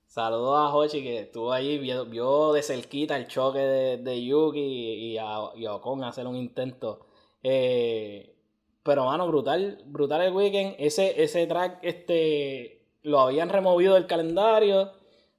[0.07, 5.17] Saludos a Hochi que estuvo allí, vio, de cerquita el choque de, de Yuki y,
[5.17, 7.08] a, y a Ocon hacer un intento
[7.43, 8.35] eh,
[8.83, 10.75] pero, mano, brutal, brutal el weekend.
[10.79, 14.91] Ese, ese track, este, lo habían removido del calendario.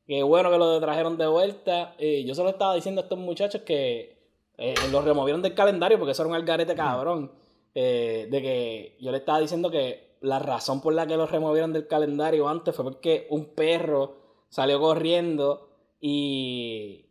[0.06, 1.94] Qué bueno que lo trajeron de vuelta.
[1.98, 4.18] Eh, yo solo estaba diciendo a estos muchachos que
[4.58, 7.32] eh, lo removieron del calendario porque eso era un algarete cabrón.
[7.74, 11.86] de que yo le estaba diciendo que la razón por la que lo removieron del
[11.86, 14.16] calendario antes fue porque un perro
[14.48, 15.70] salió corriendo
[16.00, 17.09] y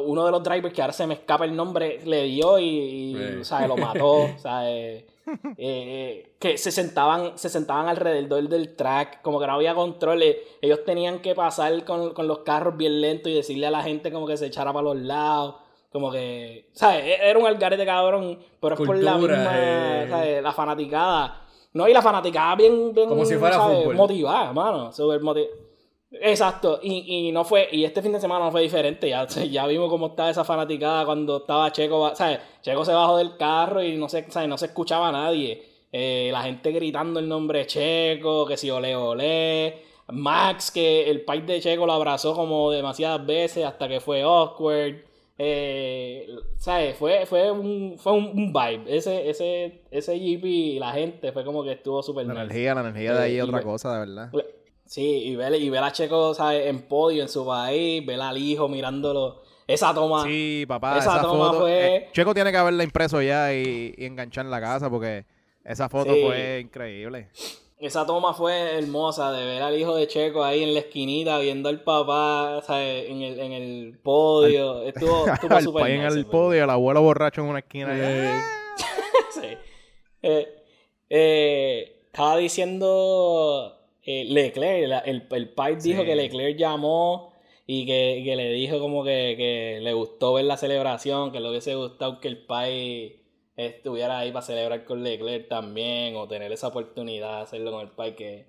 [0.00, 3.14] uno de los drivers que ahora se me escapa el nombre le dio y,
[3.66, 4.28] lo mató.
[5.26, 10.22] Eh, eh, que se sentaban, se sentaban alrededor del track, como que no había control.
[10.60, 14.26] Ellos tenían que pasar con, los carros bien lentos y decirle a la gente como
[14.26, 15.54] que se echara para los lados.
[15.90, 17.18] Como que, ¿sabes?
[17.22, 20.40] Era un algarete cabrón, pero es por la misma, eh.
[20.42, 21.46] La fanaticada.
[21.72, 23.58] No, y la fanaticada bien, bien como si fuera
[23.94, 24.92] motivada, mano.
[24.92, 25.63] Super motivada.
[26.20, 29.66] Exacto, y, y, no fue, y este fin de semana no fue diferente, ya, ya
[29.66, 32.40] vimos cómo estaba esa fanaticada cuando estaba Checo, ¿sabes?
[32.62, 34.48] Checo se bajó del carro y no se, ¿sabes?
[34.48, 35.62] no se escuchaba a nadie.
[35.92, 39.82] Eh, la gente gritando el nombre Checo, que si ole ole.
[40.08, 44.96] Max, que el país de Checo lo abrazó como demasiadas veces hasta que fue awkward.
[45.38, 46.96] Eh, ¿sabes?
[46.96, 48.84] Fue, fue, un, fue un, vibe.
[48.88, 53.14] Ese, ese, ese GP, la gente fue como que estuvo súper La energía, la energía
[53.14, 54.30] de ahí es eh, otra cosa, de verdad.
[54.86, 56.66] Sí, y ver, y ver a Checo ¿sabes?
[56.66, 59.42] en podio en su país, ver al hijo mirándolo.
[59.66, 60.24] Esa toma.
[60.24, 60.98] Sí, papá.
[60.98, 61.96] Esa, toma fue.
[61.96, 65.24] Eh, Checo tiene que haberla impreso ya y, enganchar en la casa porque
[65.64, 67.30] esa foto fue increíble.
[67.78, 71.68] Esa toma fue hermosa de ver al hijo de Checo ahí en la esquinita viendo
[71.68, 73.10] al papá ¿sabes?
[73.10, 74.82] En, el, en el podio.
[74.82, 77.94] estuvo estuvo súper En el podio, el abuelo borracho en una esquina.
[79.32, 79.48] sí.
[80.22, 80.48] Eh,
[81.10, 87.32] eh, estaba diciendo eh, Leclerc, el, el Pipe dijo que Leclerc llamó
[87.66, 92.20] y que, le dijo como que, le gustó ver la celebración, que le hubiese gustado
[92.20, 93.20] que el Pipe
[93.56, 97.90] estuviera ahí para celebrar con Leclerc también o tener esa oportunidad de hacerlo con el
[97.90, 98.46] Pipe que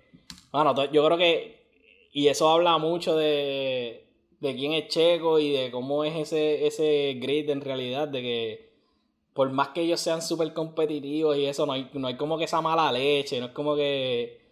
[0.50, 1.66] bueno yo creo que
[2.12, 4.06] y eso habla mucho de
[4.40, 8.72] de quién es Checo y de cómo es ese, ese grid en realidad, de que
[9.32, 12.44] por más que ellos sean súper competitivos y eso, no hay, no hay como que
[12.44, 14.45] esa mala leche, no es como que,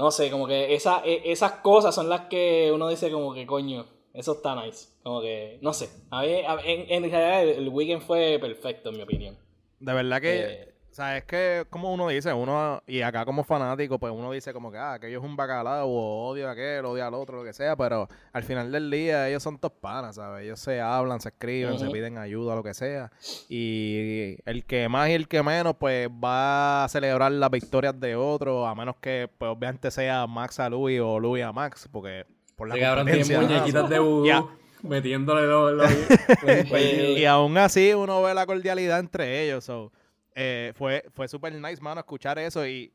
[0.00, 3.46] no sé, como que esa, e, esas cosas son las que uno dice como que
[3.46, 6.28] coño, eso está nice, como que, no sé, a mí,
[6.64, 9.36] en, en realidad el, weekend fue perfecto en mi opinión.
[9.78, 10.40] De verdad que...
[10.40, 14.32] Eh, o sea, es que como uno dice, uno, y acá como fanático, pues uno
[14.32, 17.38] dice como que, ah, aquello es un bacalao, o odio a aquel, odio al otro,
[17.38, 20.44] lo que sea, pero al final del día ellos son todos panas, ¿sabes?
[20.44, 23.12] Ellos se hablan, se escriben, se piden ayuda, lo que sea.
[23.48, 28.16] Y el que más y el que menos, pues va a celebrar las victorias de
[28.16, 32.26] otro, a menos que, pues obviamente sea Max a Louis o Louis a Max, porque
[32.56, 33.40] por la competencia.
[33.40, 34.50] muñequitas de vudú.
[34.82, 35.90] Metiéndole los,
[37.18, 39.62] y, aún así uno ve la cordialidad entre ellos.
[39.64, 39.92] So.
[40.34, 42.92] Eh, fue fue súper nice, mano, escuchar eso y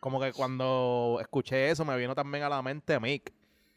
[0.00, 3.32] como que cuando escuché eso me vino también a la mente Mick.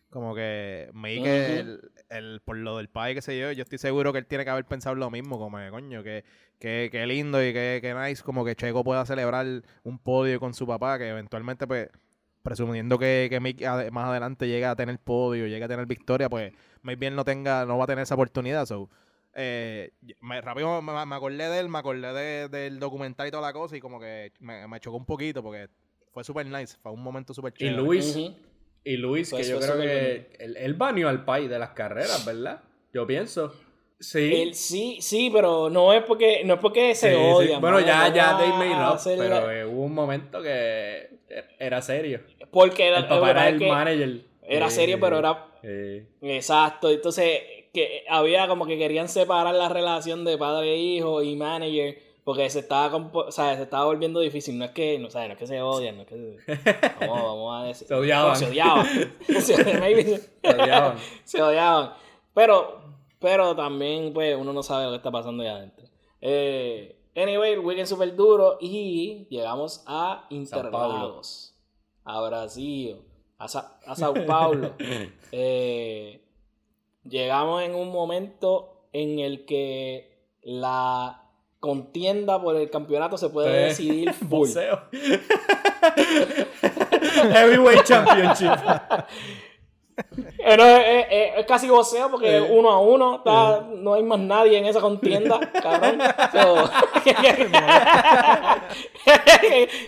[0.09, 4.19] Como que Mick, el, por lo del país, que sé yo, yo estoy seguro que
[4.19, 6.25] él tiene que haber pensado lo mismo, como que coño, que,
[6.59, 9.45] que, lindo y que, que nice, como que Checo pueda celebrar
[9.83, 11.87] un podio con su papá, que eventualmente, pues,
[12.43, 16.51] presumiendo que, que Mick más adelante llega a tener podio, llega a tener victoria, pues,
[16.81, 18.65] más bien no tenga, no va a tener esa oportunidad.
[18.65, 18.89] So,
[19.33, 23.77] eh, me, rápido me, acordé de él, me acordé del documental y toda la cosa
[23.77, 25.67] y como que me, chocó un poquito porque
[26.11, 27.75] fue súper nice, fue un momento súper chévere.
[27.75, 28.17] Y Luis,
[28.83, 32.61] y Luis que yo creo que él, él baneó al país de las carreras, ¿verdad?
[32.93, 33.53] Yo pienso.
[34.01, 34.49] Sí.
[34.53, 37.61] sí, sí, pero no es porque, no es porque se odian.
[37.61, 41.19] Bueno, ya, ya Dave made pero hubo un momento que
[41.59, 42.21] era serio.
[42.49, 44.21] Porque era, el papá era, el manager.
[44.41, 45.47] Era serio, pero era...
[46.21, 47.41] Exacto, entonces
[47.73, 52.49] que había como que querían separar la relación de padre e hijo y manager porque
[52.49, 54.57] se estaba o sea, se estaba volviendo difícil.
[54.57, 56.37] No es que no, no es que se odian no es que
[56.99, 57.87] vamos, vamos a decir.
[57.87, 58.35] Se odiaban.
[58.35, 58.85] Se odiaban.
[59.41, 59.53] Se,
[60.53, 60.97] odiaban.
[61.23, 61.93] Se odiaban.
[62.33, 62.81] Pero
[63.19, 65.85] pero también pues uno no sabe lo que está pasando allá adentro.
[66.19, 71.55] Eh, anyway el weekend súper duro y llegamos a Interlagos.
[72.03, 73.01] A Brasil.
[73.39, 74.73] A, a Sao Paulo.
[75.33, 76.20] Eh
[77.03, 81.21] llegamos en un momento en el que la
[81.59, 84.49] contienda por el campeonato se puede decidir full.
[87.31, 88.51] Heavyweight Championship.
[90.39, 93.21] es, casi boxeo porque uno a uno
[93.77, 95.99] no hay más nadie en esa contienda, cabrón.
[97.03, 97.13] ¿Qué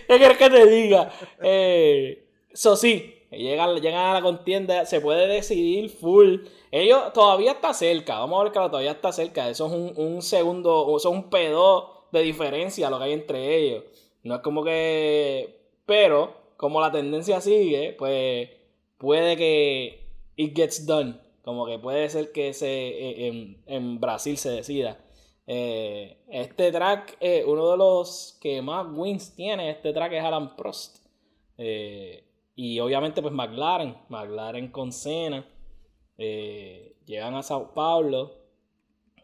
[0.06, 1.10] quieres que te diga?
[1.40, 6.38] Eso eh, sí, llegan, llegan a la contienda, se puede decidir full
[6.76, 9.48] ellos todavía está cerca, vamos a ver que todavía está cerca.
[9.48, 13.56] Eso es un, un segundo, eso es un pedo de diferencia lo que hay entre
[13.56, 13.84] ellos.
[14.24, 15.70] No es como que.
[15.86, 18.50] Pero, como la tendencia sigue, pues
[18.98, 21.20] puede que it gets done.
[21.44, 24.98] Como que puede ser que se, eh, en, Brasil se decida.
[25.46, 30.56] Eh, este track, eh, uno de los que más wins tiene, este track es Alan
[30.56, 31.04] Prost.
[32.56, 35.46] y obviamente, pues McLaren, McLaren con Cena.
[36.18, 38.38] Eh, llegan a Sao Paulo,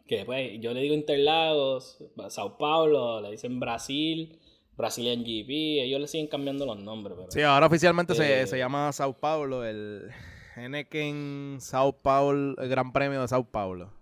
[0.06, 4.38] que pues yo le digo Interlagos, Sao Paulo, le dicen Brasil,
[4.76, 7.16] Brazilian GP, ellos le siguen cambiando los nombres.
[7.18, 10.10] Pero, sí, ahora oficialmente se, eh, llama Sao Paulo, el
[10.56, 13.92] Henneken Sao Paulo, el Gran Premio de Sao Paulo.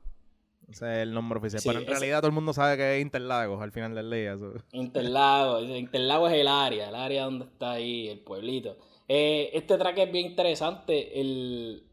[0.68, 1.62] Ese es el nombre oficial.
[1.64, 4.36] pero en realidad todo el mundo sabe que es Interlagos al final del día.
[4.72, 5.64] Interlagos.
[5.64, 8.76] Interlagos es el área, el área donde está ahí, el pueblito.
[9.08, 11.18] Eh, este track es bien interesante.
[11.18, 11.87] El,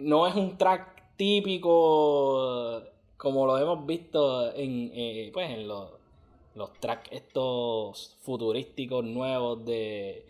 [0.00, 2.82] no es un track típico
[3.16, 5.90] como lo hemos visto en, eh, pues en los,
[6.54, 10.24] los tracks estos futurísticos nuevos de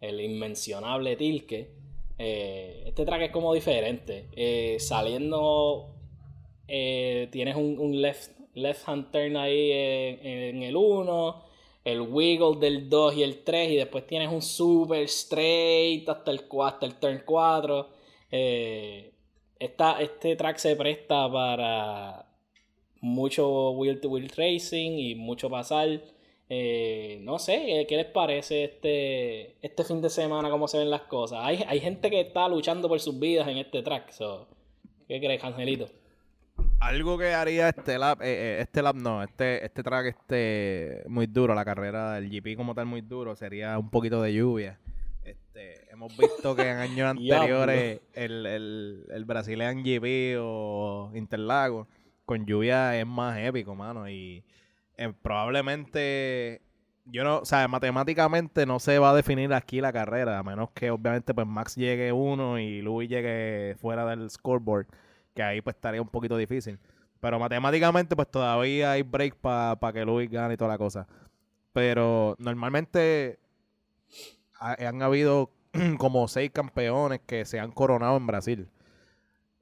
[0.00, 1.70] el inmencionable Tilke.
[2.18, 4.28] Eh, este track es como diferente.
[4.34, 5.90] Eh, saliendo,
[6.66, 11.42] tienes un, left, left hand turn ahí en, el 1,
[11.84, 16.44] el wiggle del 2 y el 3, y después tienes un super straight hasta el,
[16.62, 18.00] hasta el turn 4.
[18.32, 19.09] Eh,
[19.60, 22.26] este track se presta para
[23.00, 26.00] mucho wheel to wheel racing y mucho pasar.
[26.48, 31.02] Eh, no sé, ¿qué les parece este, este fin de semana, cómo se ven las
[31.02, 31.38] cosas?
[31.42, 34.12] Hay, hay gente que está luchando por sus vidas en este track.
[35.06, 35.86] ¿Qué crees, Angelito?
[36.80, 41.26] Algo que haría este lap, eh, eh, este lap no, este, este track este muy
[41.26, 44.78] duro, la carrera del GP como tal muy duro, sería un poquito de lluvia.
[45.52, 51.88] Este, hemos visto que en años anteriores el, el, el Brazilian GP o Interlagos
[52.24, 54.08] con lluvia es más épico, mano.
[54.08, 54.44] Y
[54.96, 56.62] eh, probablemente,
[57.04, 60.70] yo no, o sea, matemáticamente no se va a definir aquí la carrera, a menos
[60.70, 64.86] que obviamente pues Max llegue uno y Louis llegue fuera del scoreboard.
[65.34, 66.78] Que ahí pues estaría un poquito difícil.
[67.18, 71.08] Pero matemáticamente pues todavía hay break para que Luis gane y toda la cosa.
[71.72, 73.40] Pero normalmente
[74.60, 75.50] han habido
[75.98, 78.68] como seis campeones que se han coronado en Brasil.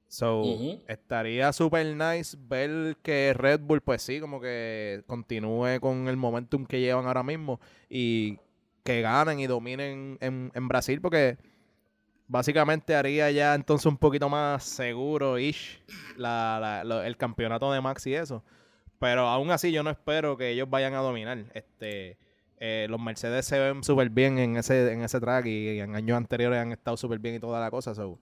[0.09, 0.42] So,
[0.88, 6.64] estaría super nice ver que Red Bull, pues sí, como que continúe con el momentum
[6.64, 8.38] que llevan ahora mismo y
[8.84, 11.36] que ganen y dominen en, en Brasil, porque
[12.28, 15.82] básicamente haría ya entonces un poquito más seguro ish
[16.16, 18.44] la, el campeonato de Max y eso.
[18.99, 21.44] Pero aún así yo no espero que ellos vayan a dominar.
[21.55, 22.18] Este,
[22.61, 26.16] eh, los Mercedes se ven súper bien en ese, en ese track y, en años
[26.16, 27.94] anteriores han estado súper bien y toda la cosa.
[27.94, 28.18] So,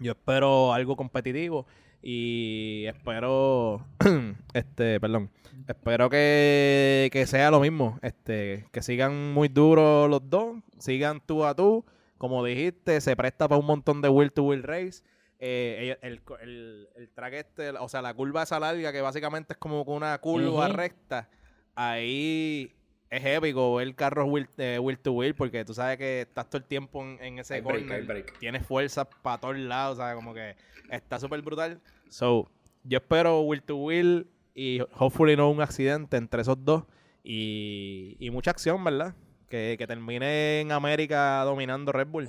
[0.00, 1.66] yo espero algo competitivo
[2.00, 3.84] y espero,
[4.54, 5.30] este, perdón,
[5.66, 11.44] espero que, que, sea lo mismo, este, que sigan muy duros los dos, sigan tú
[11.44, 11.84] a tú,
[12.16, 15.02] como dijiste, se presta para un montón de Will to Will Race.
[15.40, 19.56] Eh, el, el, el, track este, o sea, la curva esa larga que básicamente es
[19.56, 21.28] como una curva recta,
[21.76, 22.74] ahí
[23.10, 26.58] es épico ver carros will, eh, will to will porque tú sabes que estás todo
[26.58, 28.26] el tiempo en, ese corner.
[28.38, 30.56] Tienes fuerza para todos lados, sea, Como que
[30.90, 31.80] está súper brutal.
[32.08, 32.48] So,
[32.84, 36.84] yo espero will to will y hopefully no un accidente entre esos dos.
[37.22, 39.14] Y, y mucha acción, ¿verdad?
[39.48, 42.28] Que, que termine en América dominando Red Bull.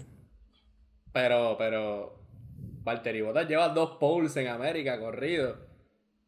[1.11, 2.19] Pero, pero,
[2.83, 5.68] Valtteri Bottas lleva dos poles en América corrido.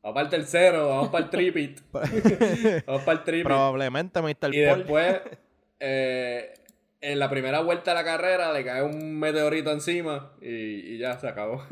[0.03, 1.79] Vamos para el tercero, vamos para el tripit.
[2.85, 3.45] vamos para el tripit.
[3.45, 4.53] Probablemente Mr.
[4.53, 5.21] Y después,
[5.79, 6.53] eh,
[7.01, 11.27] en la primera vuelta de la carrera, le cae un meteorito encima y, ya se
[11.27, 11.63] acabó.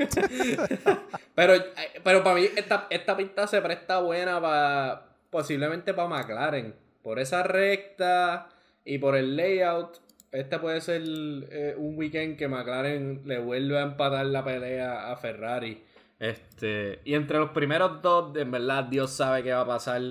[1.35, 1.63] pero, eh,
[2.03, 6.75] pero para mí, esta, esta pista se presta buena para posiblemente para McLaren.
[7.01, 8.49] Por esa recta
[8.85, 9.99] y por el layout,
[10.31, 15.15] este puede ser eh, un weekend que McLaren le vuelve a empatar la pelea a
[15.17, 15.83] Ferrari.
[16.19, 20.01] Este, y entre los primeros dos, en verdad, Dios sabe qué va a pasar.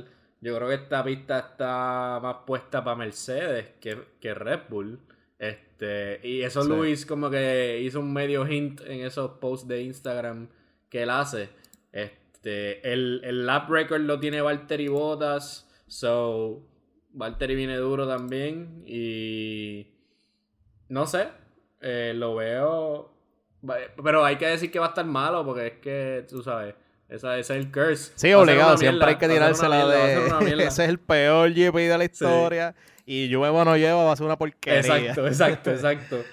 [0.41, 4.99] Yo creo que esta pista está más puesta para Mercedes que, que Red Bull.
[5.39, 10.49] Este, y eso Luis como que hizo un medio hint en esos posts de Instagram
[10.89, 11.51] que él hace.
[11.93, 15.69] Este, el, el lap record lo tiene Valtteri Bottas.
[15.87, 16.67] So,
[17.11, 18.83] Valtteri viene duro también.
[18.87, 19.89] Y
[20.89, 21.29] no sé,
[21.81, 23.18] eh, lo veo
[24.03, 26.75] pero hay que decir que va a estar malo porque es que, tú sabes,
[27.09, 28.13] ese, es el curse.
[28.17, 30.65] Sí, obligado, siempre hay que tirársela de...
[30.67, 32.75] ese es el peor GP de la historia.
[33.07, 34.81] Y llueva o no lleva, va a ser una porquería.
[34.81, 36.25] Exacto, exacto, exacto.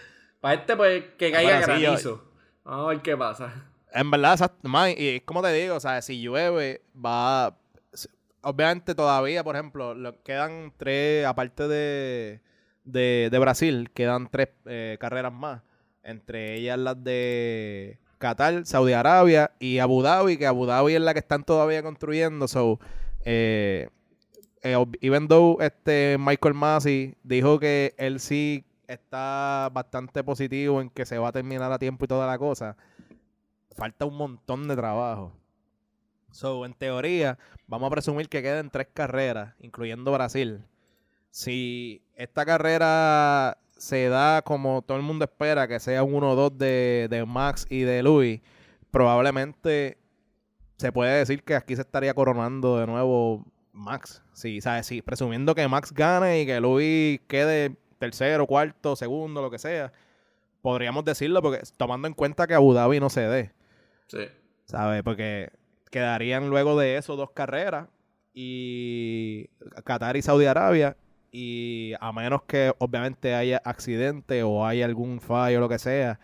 [0.41, 2.23] Para este, pues, que caiga granizo.
[2.65, 3.53] Vamos a ver qué pasa.
[3.93, 4.51] En verdad,
[4.97, 7.57] y es como te digo, o sea, si llueve, va...
[8.41, 12.41] Obviamente todavía, por ejemplo, lo, quedan tres, aparte de,
[12.83, 15.61] de, de Brasil, quedan tres eh, carreras más
[16.06, 21.14] entre ellas las de Qatar, Saudi Arabia y Abu Dhabi, que Abu Dhabi es la
[21.14, 22.47] que están todavía construyendo.
[22.47, 22.80] So,
[23.26, 23.89] eh,
[24.62, 31.06] eh, even though este Michael Massey dijo que él sí está bastante positivo en que
[31.06, 32.78] se va a terminar a tiempo y toda la cosa,
[33.76, 35.34] falta un montón de trabajo.
[36.32, 37.38] So, en teoría,
[37.68, 40.64] vamos a presumir que queden tres carreras, incluyendo Brasil.
[41.32, 47.23] Si esta carrera se da como todo el mundo espera, que sea un 1-2 de,
[47.28, 48.41] Max y de Luis,
[48.91, 49.97] probablemente
[50.78, 54.23] se puede decir que aquí se estaría coronando de nuevo Max.
[54.34, 54.86] Sí, ¿sabes?
[54.88, 59.91] Sí, presumiendo que Max gane y que Luis quede tercero, cuarto, segundo, lo que sea.
[60.61, 63.51] Podríamos decirlo porque tomando en cuenta que Abu Dhabi no se dé.
[64.07, 64.28] Sí.
[64.65, 65.03] ¿Sabes?
[65.03, 65.51] Porque
[65.91, 67.88] quedarían luego de eso dos carreras
[68.34, 69.47] y
[69.84, 70.97] Qatar y Saudi Arabia
[71.36, 76.17] y a menos que obviamente haya accidente o haya algún fallo o lo que sea,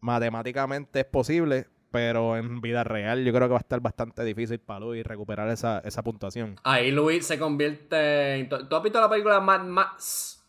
[0.00, 4.58] matemáticamente es posible, pero en vida real yo creo que va a estar bastante difícil
[4.58, 6.56] para Luis recuperar esa, puntuación.
[6.64, 8.48] Ahí Luis se convierte en...
[8.48, 10.42] ¿Tú has visto la película Mad Max?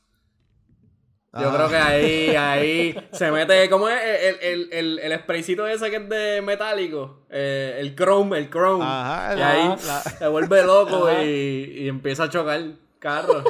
[1.38, 4.02] Yo creo que ahí, ahí se mete, ¿cómo es?
[4.02, 7.26] El, el, el, el spraycito ese que es de metálico.
[7.30, 8.86] Eh, el chrome, el chrome.
[8.86, 12.62] y ahí se vuelve loco y, y, empieza a chocar
[13.00, 13.44] carro.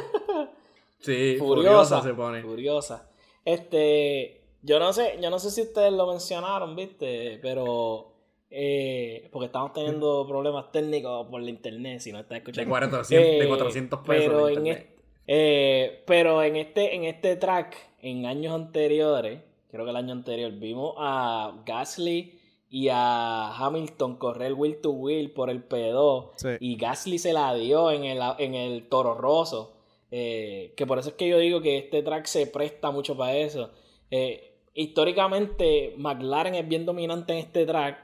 [0.98, 2.42] Sí, furiosa, se pone.
[2.42, 3.08] Furiosa.
[3.44, 7.38] Este, yo no sé, yo no sé si ustedes lo mencionaron, ¿viste?
[7.40, 8.16] Pero
[8.50, 12.64] eh, porque estamos teniendo problemas técnicos por la internet, si no está escuchando.
[12.64, 14.24] De 400, de 400 eh, pesos.
[14.26, 19.40] Pero, en este, eh, pero en este, en este track, en años anteriores,
[19.70, 25.30] creo que el año anterior, vimos a Gasly y a Hamilton correr wheel to wheel
[25.32, 29.75] por el P2 y Gasly se la dio en el, en el Toro Rosso.
[30.10, 33.36] Eh, que por eso es que yo digo que este track se presta mucho para
[33.36, 33.70] eso.
[34.10, 37.98] Eh, históricamente, McLaren es bien dominante en este track.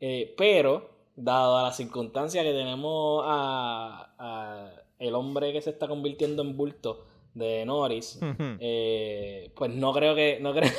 [0.00, 5.86] Eh, pero, dado a la circunstancia que tenemos a, a el hombre que se está
[5.88, 8.18] convirtiendo en bulto de Norris,
[8.60, 10.38] eh, pues no creo que.
[10.40, 10.70] No creo,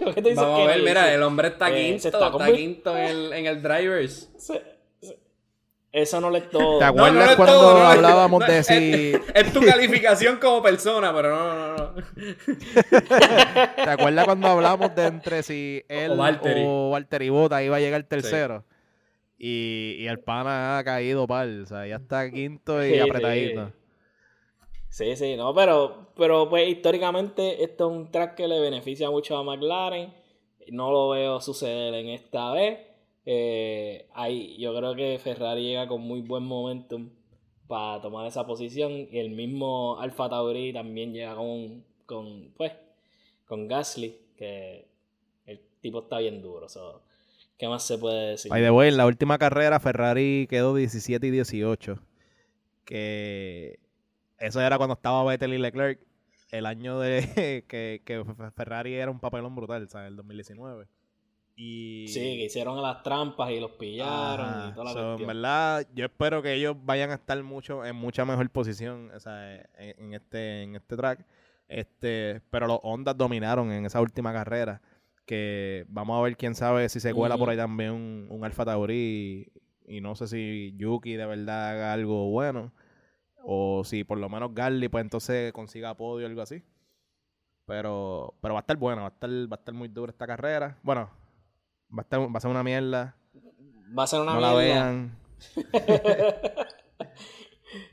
[0.00, 2.52] lo que tú dices Vamos a ver, mira, el hombre está Eh, quinto, se está
[2.54, 4.30] quinto en el, en el Drivers.
[4.36, 4.62] Se-
[5.92, 6.78] Eso no le es todo.
[6.78, 9.12] ¿Te acuerdas no cuando todo, no, hablábamos no, de si...
[9.34, 11.94] Es tu calificación como persona, pero no, no, no.
[13.74, 16.62] ¿Te acuerdas cuando hablamos de entre si él O Valtteri.
[16.66, 18.64] o Valtteri Bota iba a llegar tercero?
[19.38, 23.66] Y, y el pana ha caído pal, o sea, ya está quinto y Sí, apretadito.
[23.68, 23.72] sí.
[24.88, 29.36] Sí, sí, no, pero, pero pues históricamente esto es un track que le beneficia mucho
[29.38, 30.12] a McLaren.
[30.70, 32.78] No lo veo suceder en esta vez.
[33.24, 37.10] Eh, ahí, yo creo que Ferrari llega con muy buen momentum
[37.66, 39.08] para tomar esa posición.
[39.10, 42.72] Y el mismo Alfa Tauri también llega con, con pues,
[43.46, 44.86] con Gasly, que
[45.46, 46.68] el tipo está bien duro.
[46.68, 47.02] so,
[47.58, 48.50] ¿Qué más se puede decir?
[48.50, 51.98] By the way, en la última carrera Ferrari quedó 17 y 18.
[52.84, 53.78] Que
[54.38, 56.00] eso era cuando estaba Vettel y Leclerc.
[56.50, 60.08] El año de que, que Ferrari era un papelón brutal, ¿sabes?
[60.08, 60.86] El 2019.
[61.54, 62.08] Y...
[62.08, 64.68] Sí, que hicieron las trampas y los pillaron Ajá.
[64.68, 67.94] y toda la So, en verdad, yo espero que ellos vayan a estar mucho en
[67.94, 69.66] mucha mejor posición o sea, en,
[69.98, 71.26] en este en este track.
[71.68, 74.82] Este, pero los Hondas dominaron en esa última carrera.
[75.24, 78.64] Que vamos a ver quién sabe si se cuela por ahí también un, un Alfa
[78.64, 79.52] Tauri
[79.86, 82.72] y, y no sé si Yuki de verdad haga algo bueno
[83.44, 86.62] o si por lo menos Garly pues entonces consiga podio o algo así.
[87.66, 90.26] Pero pero va a estar bueno, va a estar va a estar muy dura esta
[90.26, 90.76] carrera.
[90.82, 91.08] Bueno,
[91.96, 93.16] va a estar va a ser una mierda.
[93.96, 94.64] Va a ser una no la mierda.
[94.64, 95.18] vean.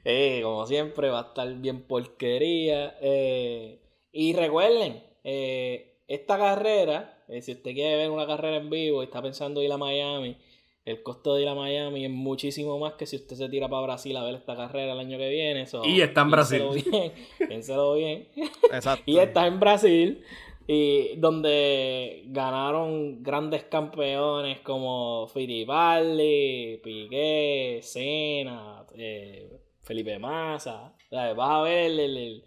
[0.03, 2.97] Eh, como siempre, va a estar bien porquería.
[3.01, 3.79] Eh,
[4.11, 9.05] y recuerden, eh, esta carrera, eh, si usted quiere ver una carrera en vivo y
[9.05, 10.37] está pensando ir a Miami,
[10.85, 13.83] el costo de ir a Miami es muchísimo más que si usted se tira para
[13.83, 15.67] Brasil a ver esta carrera el año que viene.
[15.67, 16.91] so, Y está en piénselo Brasil.
[16.91, 17.13] Bien,
[17.47, 18.27] piénselo bien.
[18.71, 19.03] Exacto.
[19.09, 20.23] Y está en Brasil,
[20.71, 29.49] y donde ganaron grandes campeones como Fittipaldi, Piqué, Senna, eh,
[29.81, 30.93] Felipe Massa.
[31.09, 32.43] O vas a ver el-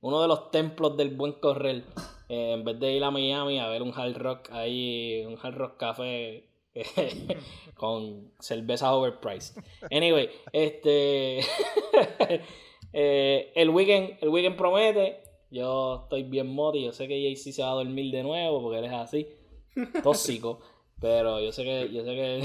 [0.00, 1.82] uno de los templos del buen correr.
[2.28, 5.54] eh, en vez de ir a Miami a ver un hard rock ahí, un hard
[5.56, 6.44] rock café
[7.74, 9.60] con cerveza overpriced.
[9.90, 11.40] Anyway, este
[12.92, 15.25] eh, el weekend, el weekend promete.
[15.50, 18.78] Yo estoy bien moti, yo sé que JC se va a dormir de nuevo porque
[18.80, 19.26] él es así,
[20.02, 20.60] tóxico,
[21.00, 22.44] pero yo sé que, yo sé que,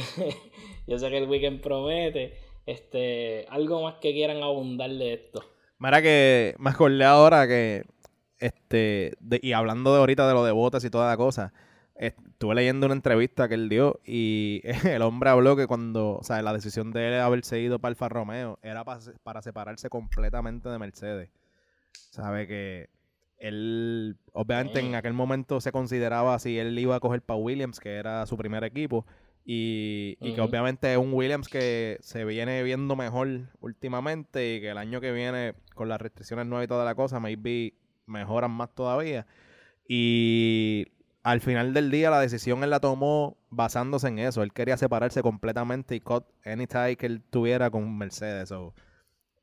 [0.88, 2.38] yo sé que el weekend promete.
[2.66, 5.44] Este, algo más que quieran abundar de esto.
[5.80, 7.84] Mira que me acordé ahora que,
[8.38, 11.54] este, de- y hablando de ahorita de lo de botas y toda la cosa,
[11.96, 16.42] estuve leyendo una entrevista que él dio y el hombre habló que cuando, o sea,
[16.44, 20.78] la decisión de él haberse ido para Alfa Romeo era pa- para separarse completamente de
[20.78, 21.30] Mercedes.
[21.94, 22.90] Sabe que
[23.38, 27.96] él, obviamente en aquel momento se consideraba si él iba a coger para Williams, que
[27.96, 29.06] era su primer equipo,
[29.44, 34.70] y, y que obviamente es un Williams que se viene viendo mejor últimamente y que
[34.70, 37.74] el año que viene, con las restricciones nuevas y toda la cosa, maybe
[38.06, 39.26] mejoran más todavía.
[39.88, 40.88] Y
[41.24, 44.44] al final del día la decisión él la tomó basándose en eso.
[44.44, 48.50] Él quería separarse completamente y cut any tie que él tuviera con Mercedes.
[48.50, 48.74] So,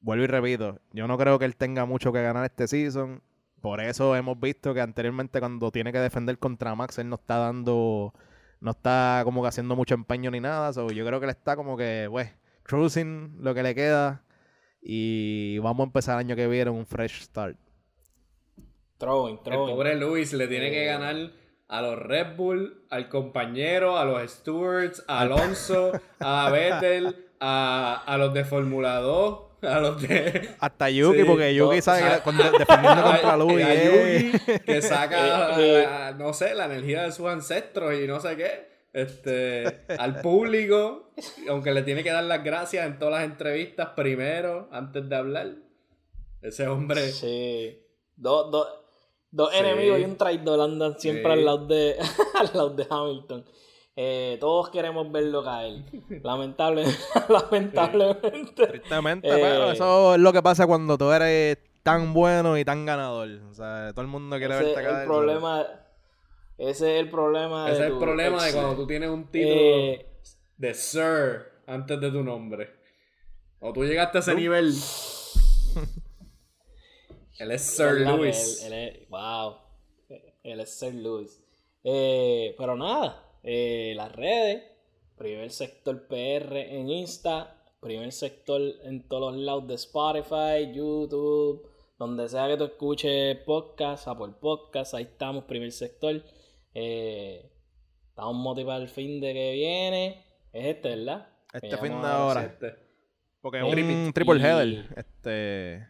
[0.01, 3.23] vuelvo y repito, yo no creo que él tenga mucho que ganar este season.
[3.61, 7.39] Por eso hemos visto que anteriormente cuando tiene que defender contra Max, él no está
[7.39, 8.15] dando,
[8.61, 10.73] no está como que haciendo mucho empeño ni nada.
[10.73, 12.31] So, yo creo que él está como que, pues,
[12.63, 14.23] cruising lo que le queda.
[14.81, 17.57] Y vamos a empezar el año que viene un fresh start.
[18.99, 20.87] Throwing, El pobre Luis le tiene que Eh.
[20.87, 21.17] ganar
[21.69, 28.19] a los Red Bull, al compañero, a los Stewards, a Alonso, a Vettel, a, a
[28.19, 30.51] los de Fórmula 2, a los de...
[30.61, 33.67] Hasta Yuki, Sí, porque Yuki todo- sabe que a- con- defendiendo contra Luis.
[33.69, 34.31] eh.
[34.33, 35.87] Yuki, que saca, Eh, eh.
[35.87, 38.69] a- no sé, la energía de sus ancestros y no sé qué.
[38.93, 41.11] Este, al público,
[41.49, 45.49] aunque le tiene que dar las gracias en todas las entrevistas primero, antes de hablar.
[46.43, 47.09] Ese hombre...
[47.13, 47.83] Sí.
[48.17, 48.67] Dos, dos,
[49.31, 49.59] dos Sí.
[49.59, 51.39] enemigos y un traidor andan siempre Sí.
[51.39, 51.97] al lado de
[52.35, 53.45] al lado de Hamilton.
[54.01, 55.83] Eh, todos queremos verlo caer.
[56.23, 56.85] Lamentable,
[57.29, 58.67] lamentablemente.
[58.69, 62.87] Tristemente, Eh, pero eso es lo que pasa cuando tú eres tan bueno y tan
[62.87, 63.29] ganador.
[63.51, 65.01] O sea, todo el mundo quiere Ese verte caer.
[65.01, 65.67] el problema.
[66.59, 67.69] Ese es el problema.
[67.71, 70.07] Ese de es el problema de cuando tú tienes un título Eh,
[70.57, 72.71] de Sir antes de tu nombre.
[73.61, 74.73] O tú llegaste a ese nivel.
[77.39, 78.17] Él es Sir ¿verdad?
[78.17, 78.63] Lewis.
[78.65, 79.57] Él- él es- wow.
[80.43, 81.41] Él es Sir Lewis.
[81.85, 84.63] Eh, pero nada, eh, las redes.
[85.17, 91.67] Primer sector PR en Insta, primer sector en todos los lados de Spotify, YouTube,
[91.99, 96.23] donde sea que tú escuches podcast, Apple Podcast, ahí estamos, primer sector.
[96.75, 97.51] Eh,
[98.11, 100.25] estamos motivados el fin de que viene.
[100.53, 101.29] Es este, ¿verdad?
[101.51, 102.45] Este fin de ahora.
[102.45, 102.75] Este.
[103.41, 104.85] Porque es un triple header.
[104.95, 105.89] Este.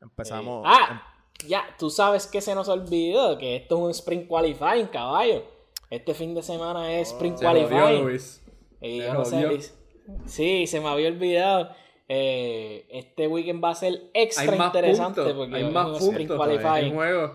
[0.00, 0.64] Empezamos.
[0.64, 1.02] Eh, ah,
[1.48, 5.55] ya, tú sabes que se nos olvidó que esto es un Spring Qualifying, caballo.
[5.90, 8.04] Este fin de semana es Spring Oh, Se jodió, Qualifying.
[8.04, 8.42] Luis.
[8.80, 9.72] Y Se yo no sé.
[10.26, 11.70] Sí, se me había olvidado.
[12.08, 15.36] Eh, este weekend va a ser extra Hay más interesante puntos.
[15.36, 16.86] porque Hay es más un puntos Spring Qualifying.
[16.90, 17.34] en juego.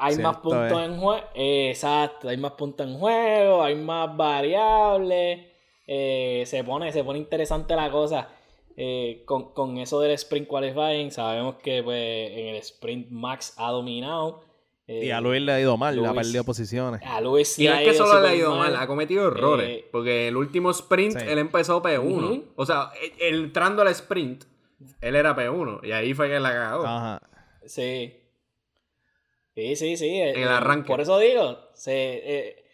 [0.00, 0.86] Hay más puntos es.
[0.86, 1.22] en juego.
[1.34, 5.46] exacto, hay más puntos en juego, hay más variables.
[5.86, 8.28] eh, se, pone, se pone interesante la cosa.
[8.76, 13.70] eh, con, con eso del sprint qualifying, sabemos que pues, en el sprint Max ha
[13.72, 14.40] dominado.
[14.88, 17.00] Eh, y a Luis le ha ido mal, le ha Luis- perdido posiciones.
[17.04, 19.28] a Luis sí Y no ha es que solo le ha ido mal, ha cometido
[19.28, 19.68] errores.
[19.68, 21.26] Eh, porque el último sprint Sí.
[21.28, 22.00] él empezó P1.
[22.30, 22.44] Ujú.
[22.56, 24.44] O sea, e- entrando al sprint,
[25.00, 25.80] él era P1.
[25.84, 26.86] Y ahí fue que la cagó.
[26.86, 27.20] Ajá.
[27.66, 28.14] Sí.
[29.54, 30.06] Sí, sí, sí.
[30.06, 30.86] eh, En el arranque.
[30.86, 32.64] Por eso digo, se, eh,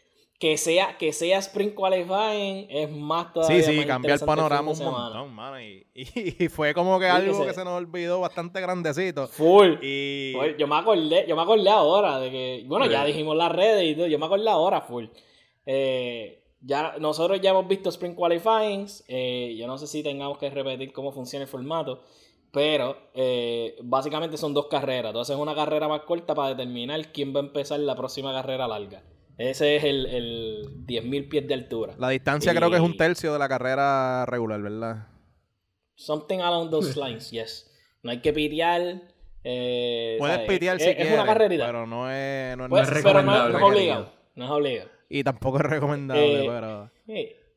[0.44, 4.72] que, sea, que sea Sprint Qualifying es más todavía Sí, sí, más cambia el panorama
[4.72, 5.58] un montón, mano.
[5.58, 9.26] Y, y- y fue como que Sí, algo que que se- nos olvidó bastante grandecito.
[9.26, 9.76] Full.
[9.82, 10.32] Y.
[10.34, 10.56] Full.
[10.58, 13.94] Yo me acordé, yo me acordé ahora de que, bueno, ya dijimos las redes y
[13.94, 15.06] todo, yo me acordé ahora full.
[15.64, 20.50] Eh, ya, nosotros ya hemos visto Sprint Qualifyings, eh, yo no sé si tengamos que
[20.50, 22.02] repetir cómo funciona el formato,
[22.50, 25.12] pero eh, básicamente son dos carreras.
[25.14, 28.68] Tú haces una carrera más corta para determinar quién va a empezar la próxima carrera
[28.68, 29.02] larga.
[29.36, 31.94] Ese es el, el 10.000 pies de altura.
[31.98, 35.08] La distancia Y- creo que es un tercio de la carrera regular, ¿verdad?
[35.96, 37.70] Something along those lines, yes.
[38.02, 39.00] No hay que pitear.
[39.42, 40.48] eh, Puedes ¿sabes?
[40.48, 41.66] pitear es, si es quieres, una carrerita.
[41.66, 44.12] pero no es, no es Pues, es pero no, recomendable, no es obligado.
[44.36, 44.90] No es obligado.
[45.08, 46.90] Y tampoco es recomendable, Eh, pero...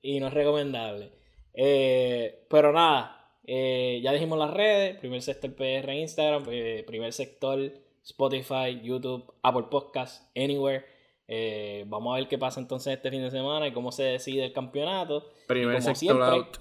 [0.02, 1.12] Y no es recomendable.
[1.54, 6.44] Eh, pero nada, eh, ya dijimos las redes, primer sector PR Instagram,
[6.86, 7.60] primer sector
[8.04, 10.86] Spotify, YouTube, Apple Podcast, Anywhere.
[11.28, 14.46] Eh, vamos a ver qué pasa entonces este fin de semana y cómo se decide
[14.46, 15.26] el campeonato.
[15.48, 16.58] Primer sector siempre, out.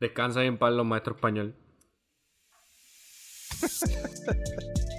[0.00, 1.54] Descansa en paz los maestros español.